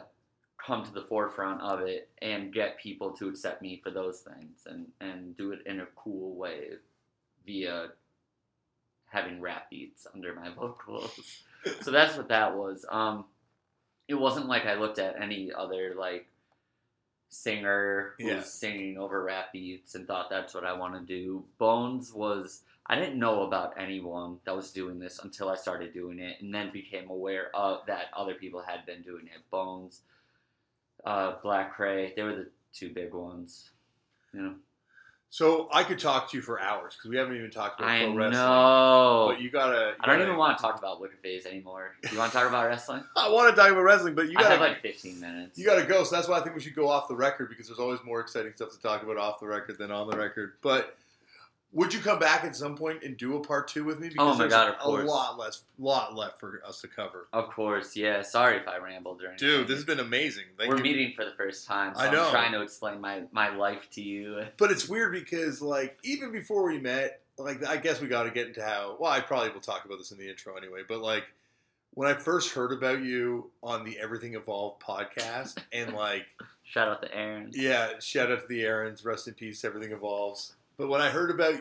[0.65, 4.67] come to the forefront of it and get people to accept me for those things
[4.67, 6.69] and, and do it in a cool way
[7.47, 7.89] via
[9.07, 11.43] having rap beats under my vocals.
[11.81, 12.85] so that's what that was.
[12.91, 13.25] Um,
[14.09, 16.27] it wasn't like I looked at any other like
[17.31, 18.43] singer who's Yeah.
[18.43, 21.45] singing over rap beats and thought that's what I want to do.
[21.59, 26.19] Bones was I didn't know about anyone that was doing this until I started doing
[26.21, 29.43] it, and then became aware of that other people had been doing it.
[29.51, 30.01] Bones,
[31.05, 33.71] uh, Black Kray, they were the two big ones.
[34.35, 34.55] You know,
[35.31, 38.01] So I could talk to you for hours because we haven't even talked about I
[38.05, 38.33] pro wrestling.
[38.33, 39.27] know.
[39.31, 39.73] But you gotta.
[39.73, 41.93] you I don't gotta- even want to talk about Wicca Phase anymore.
[42.11, 43.03] You want to talk about wrestling?
[43.17, 44.49] I want to talk about wrestling, but you gotta.
[44.51, 45.59] have like 15 minutes.
[45.59, 46.05] you gotta go.
[46.05, 48.21] So that's why I think we should go off the record because there's always more
[48.21, 50.55] exciting stuff to talk about off the record than on the record.
[50.63, 50.97] But
[51.73, 54.09] would you come back at some point and do a part two with me?
[54.19, 55.03] Oh because Oh my God, of course.
[55.05, 57.29] a lot less, lot left for us to cover.
[57.33, 58.23] Of course, yeah.
[58.23, 59.37] Sorry if I rambled during.
[59.37, 60.45] Dude, this has been amazing.
[60.57, 60.83] Thank We're you.
[60.83, 62.25] meeting for the first time, so I I know.
[62.25, 64.43] am trying to explain my, my life to you.
[64.57, 68.31] But it's weird because, like, even before we met, like, I guess we got to
[68.31, 68.97] get into how.
[68.99, 70.81] Well, I probably will talk about this in the intro anyway.
[70.89, 71.25] But like,
[71.95, 76.25] when I first heard about you on the Everything Evolves podcast, and like,
[76.65, 77.51] Shout out to Aaron.
[77.55, 80.55] yeah, shout out to the Aarons, rest in peace, Everything Evolves.
[80.79, 81.61] But when I heard about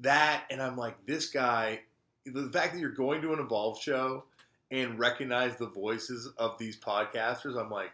[0.00, 1.80] that, and I'm like, this guy,
[2.24, 4.24] the fact that you're going to an Evolve show
[4.70, 7.90] and recognize the voices of these podcasters, I'm like,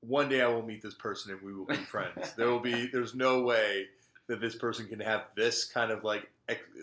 [0.00, 2.32] one day I will meet this person and we will be friends.
[2.36, 3.86] there will be, there's no way
[4.28, 6.30] that this person can have this kind of like,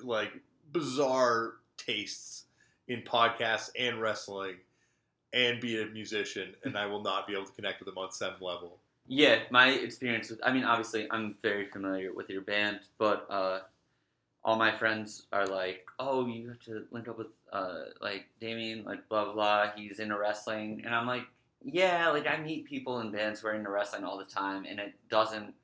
[0.04, 0.32] like
[0.72, 2.46] bizarre tastes
[2.88, 4.56] in podcasts and wrestling
[5.34, 8.12] and be a musician, and I will not be able to connect with them on
[8.12, 8.78] some level.
[9.14, 13.60] Yeah, my experience with, I mean, obviously, I'm very familiar with your band, but uh,
[14.42, 18.86] all my friends are like, oh, you have to link up with, uh, like, Damian,
[18.86, 19.72] like, blah, blah.
[19.76, 20.84] He's into wrestling.
[20.86, 21.24] And I'm like,
[21.62, 24.80] yeah, like, I meet people in bands who are into wrestling all the time, and
[24.80, 25.56] it doesn't,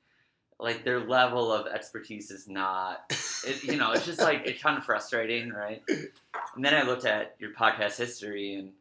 [0.59, 3.05] like, their level of expertise is not,
[3.45, 5.81] it, you know, it's just, like, it's kind of frustrating, right?
[5.87, 8.73] And then I looked at your podcast history, and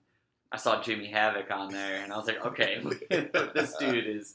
[0.52, 2.80] I saw Jimmy Havoc on there, and I was like, okay,
[3.10, 4.34] this dude is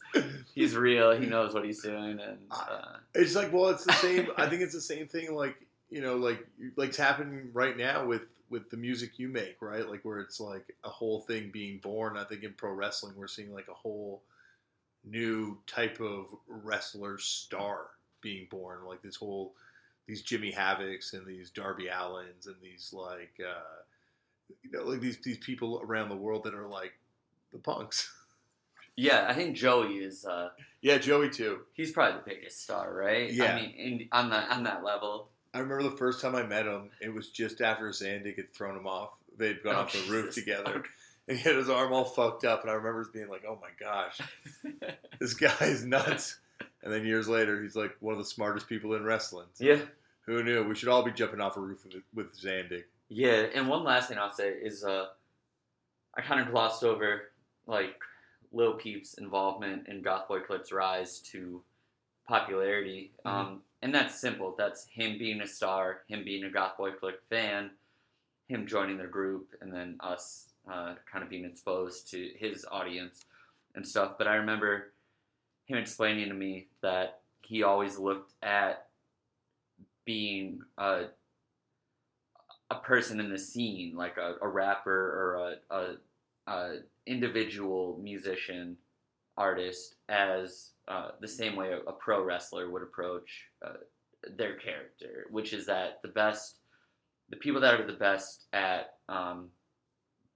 [0.53, 1.11] he's real.
[1.11, 4.27] He knows what he's doing, and uh, It's like, well, it's the same.
[4.37, 5.33] I think it's the same thing.
[5.33, 5.55] Like
[5.89, 6.45] you know, like
[6.75, 9.89] like it's happening right now with with the music you make, right?
[9.89, 12.17] Like where it's like a whole thing being born.
[12.17, 14.21] I think in pro wrestling, we're seeing like a whole
[15.03, 17.87] new type of wrestler star
[18.21, 18.79] being born.
[18.85, 19.53] Like this whole
[20.07, 23.81] these Jimmy Havocs and these Darby Allins and these like uh,
[24.63, 26.93] you know like these these people around the world that are like
[27.51, 28.11] the punks.
[28.95, 30.49] yeah, I think Joey is uh,
[30.81, 31.61] yeah, Joey too.
[31.73, 33.31] he's probably the biggest star, right?
[33.31, 33.53] Yeah.
[33.53, 35.29] I mean, in, on that on that level.
[35.53, 36.89] I remember the first time I met him.
[37.01, 39.09] It was just after Zandig had thrown him off.
[39.37, 40.35] They'd gone Oh, off the roof Jesus.
[40.35, 40.83] together,
[41.27, 42.61] and he had his arm all fucked up.
[42.61, 44.19] And I remember being like, "Oh my gosh,
[45.19, 46.37] this guy is nuts."
[46.83, 49.47] And then years later, he's like one of the smartest people in wrestling.
[49.53, 49.79] So yeah,
[50.25, 50.63] Who knew?
[50.63, 52.83] We should all be jumping off a roof with, with Zandig.
[53.13, 53.47] Yeah.
[53.53, 55.07] And one last thing I'll say is, uh,
[56.15, 57.31] I kind of glossed over
[57.67, 57.99] like
[58.53, 61.61] Lil Peep's involvement in Goth Boi Clique's rise to
[62.25, 63.11] popularity.
[63.25, 63.29] Mhm.
[63.29, 64.55] Um, and that's simple.
[64.57, 67.71] That's him being a star, him being a Goth Boi Clique fan,
[68.47, 73.25] him joining their group, and then us uh, kind of being exposed to his audience
[73.75, 74.17] and stuff.
[74.17, 74.93] But I remember
[75.65, 78.87] him explaining to me that he always looked at
[80.05, 81.07] being a,
[82.71, 86.75] a person in the scene, like a, a rapper or a, a, a
[87.05, 88.77] individual musician
[89.37, 93.73] artist, as uh, the same way a, a pro wrestler would approach uh,
[94.37, 96.59] their character, which is that the best,
[97.29, 99.49] the people that are the best at um,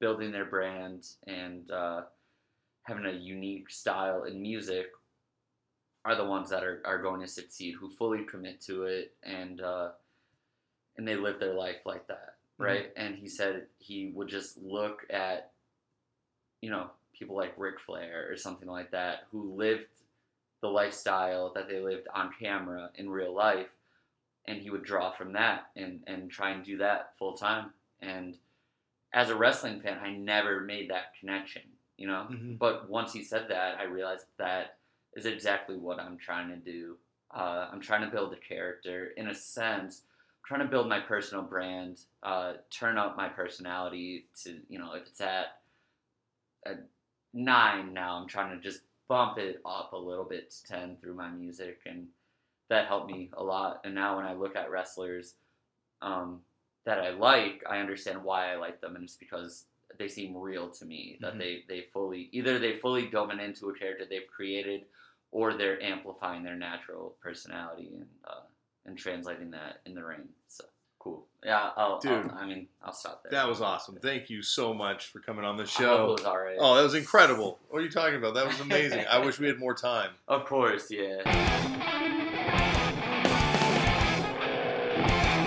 [0.02, 2.02] building their brand and uh,
[2.84, 4.88] having a unique style in music
[6.04, 9.62] are the ones that are, are going to succeed, who fully commit to it and
[9.62, 9.90] uh,
[10.98, 12.92] and they live their life like that, right?
[12.96, 15.52] And he said he would just look at,
[16.62, 19.86] you know, people like Ric Flair or something like that who lived
[20.62, 23.68] the lifestyle that they lived on camera in real life,
[24.48, 27.72] and he would draw from that and and try and do that full time.
[28.02, 28.38] And
[29.14, 31.64] as a wrestling fan, I never made that connection,
[31.98, 32.28] you know.
[32.30, 32.58] Mhm.
[32.60, 34.78] But once he said that, I realized that
[35.14, 36.98] is exactly what I'm trying to do
[37.32, 39.08] Uh, I'm trying to build a character.
[39.18, 40.04] In a sense,
[40.46, 45.08] trying to build my personal brand, uh, turn up my personality to, you know, if
[45.08, 45.60] it's at
[46.66, 46.76] a
[47.34, 51.16] nine now, I'm trying to just bump it up a little bit to 10 through
[51.16, 51.80] my music.
[51.86, 52.08] And
[52.70, 53.82] that helped me a lot.
[53.86, 55.36] And now when I look at wrestlers
[56.02, 56.42] um,
[56.86, 58.96] that I like, I understand why I like them.
[58.96, 59.66] And it's because
[59.98, 61.40] they seem real to me, that Mhm.
[61.40, 64.86] they, they fully, either they fully going into a character they've created
[65.32, 68.42] or they're amplifying their natural personality and, uh,
[68.86, 70.28] and translating that in the ring.
[70.48, 70.64] So
[71.00, 71.28] cool.
[71.44, 72.12] Yeah, I'll, Dude.
[72.12, 73.32] I'll, I mean, I'll stop there.
[73.32, 73.98] That was awesome.
[74.02, 76.06] Thank you so much for coming on the I hope show.
[76.06, 76.58] it was all right.
[76.60, 77.60] Oh, that was incredible.
[77.70, 78.34] What are you talking about?
[78.34, 79.06] That was amazing.
[79.10, 80.12] I wish we had more time.
[80.28, 81.22] Of course, yeah.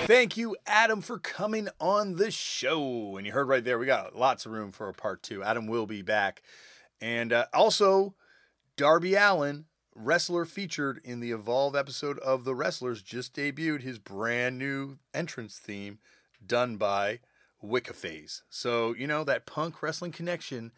[0.06, 3.18] Thank you, Adam, for coming on the show.
[3.18, 5.42] And you heard right there, we got lots of room for a part two.
[5.42, 6.40] Adam will be back.
[7.02, 8.14] And uh, also,
[8.78, 9.66] Darby Allin,
[9.98, 15.58] wrestler featured in the Evolve episode of The Wrestlers, just debuted his brand new entrance
[15.58, 15.98] theme
[16.44, 17.20] done by
[17.60, 18.42] Wicca Phase.
[18.48, 20.72] So, you know, that punk wrestling connection,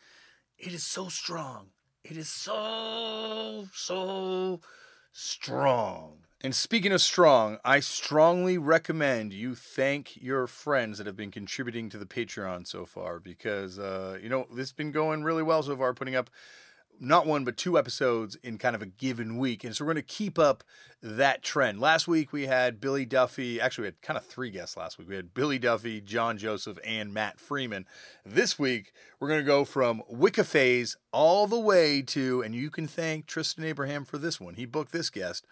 [0.59, 1.69] it is so strong.
[2.03, 4.61] It is so, so
[5.13, 6.25] strong.
[6.43, 11.91] And speaking of strong, I strongly recommend you thank your friends that have been contributing
[11.91, 15.63] to the Patreon so far because, uh, you know, this has been going really well
[15.63, 16.31] so far, putting up
[17.01, 19.65] not one but two episodes in kind of a given week.
[19.65, 20.63] And so we're going to keep up
[21.03, 21.81] that trend.
[21.81, 23.59] Last week we had Billy Duffy.
[23.61, 25.09] Actually, we had kind of three guests last week.
[25.09, 27.87] We had Billy Duffy, John Joseph, and Matt Freeman.
[28.25, 32.69] This week we're going to go from Wicca phase all the way to, and you
[32.71, 34.55] can thank Tristan Abraham for this one.
[34.55, 35.47] He booked this guest.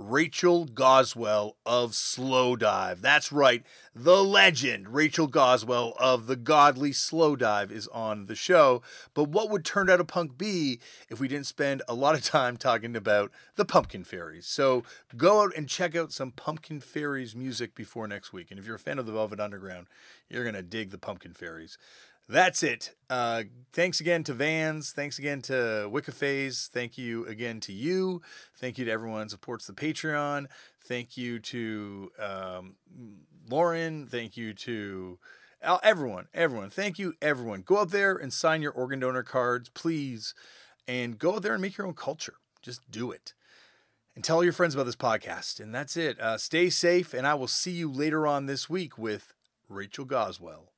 [0.00, 3.02] Rachel Goswell of Slowdive.
[3.02, 3.62] That's right,
[3.94, 8.82] the legend Rachel Goswell of the Godly Slowdive is on the show.
[9.12, 12.24] But what would Turned Out a Punk be if we didn't spend a lot of
[12.24, 14.46] time talking about the Pumpkin Fairies?
[14.46, 14.84] So
[15.16, 18.50] go out and check out some Pumpkin Fairies music before next week.
[18.50, 19.86] And if you're a fan of the Velvet Underground,
[20.30, 21.76] you're going to dig the Pumpkin Fairies.
[22.30, 22.94] That's it.
[23.10, 23.42] Uh,
[23.72, 24.92] thanks again to Vans.
[24.92, 26.70] Thanks again to Wicca Phase.
[26.72, 28.22] Thank you again to you.
[28.56, 30.46] Thank you to everyone who supports the Patreon.
[30.84, 32.76] Thank you to um,
[33.48, 34.06] Lauren.
[34.06, 35.18] Thank you to
[35.60, 36.28] uh, everyone.
[36.32, 36.70] Everyone.
[36.70, 37.62] Thank you, everyone.
[37.62, 40.32] Go out there and sign your organ donor cards, please.
[40.86, 42.34] And go out there and make your own culture.
[42.62, 43.34] Just do it.
[44.14, 45.58] And tell your friends about this podcast.
[45.58, 46.20] And that's it.
[46.20, 49.34] Uh, stay safe, and I will see you later on this week with
[49.68, 50.69] Rachel Goswell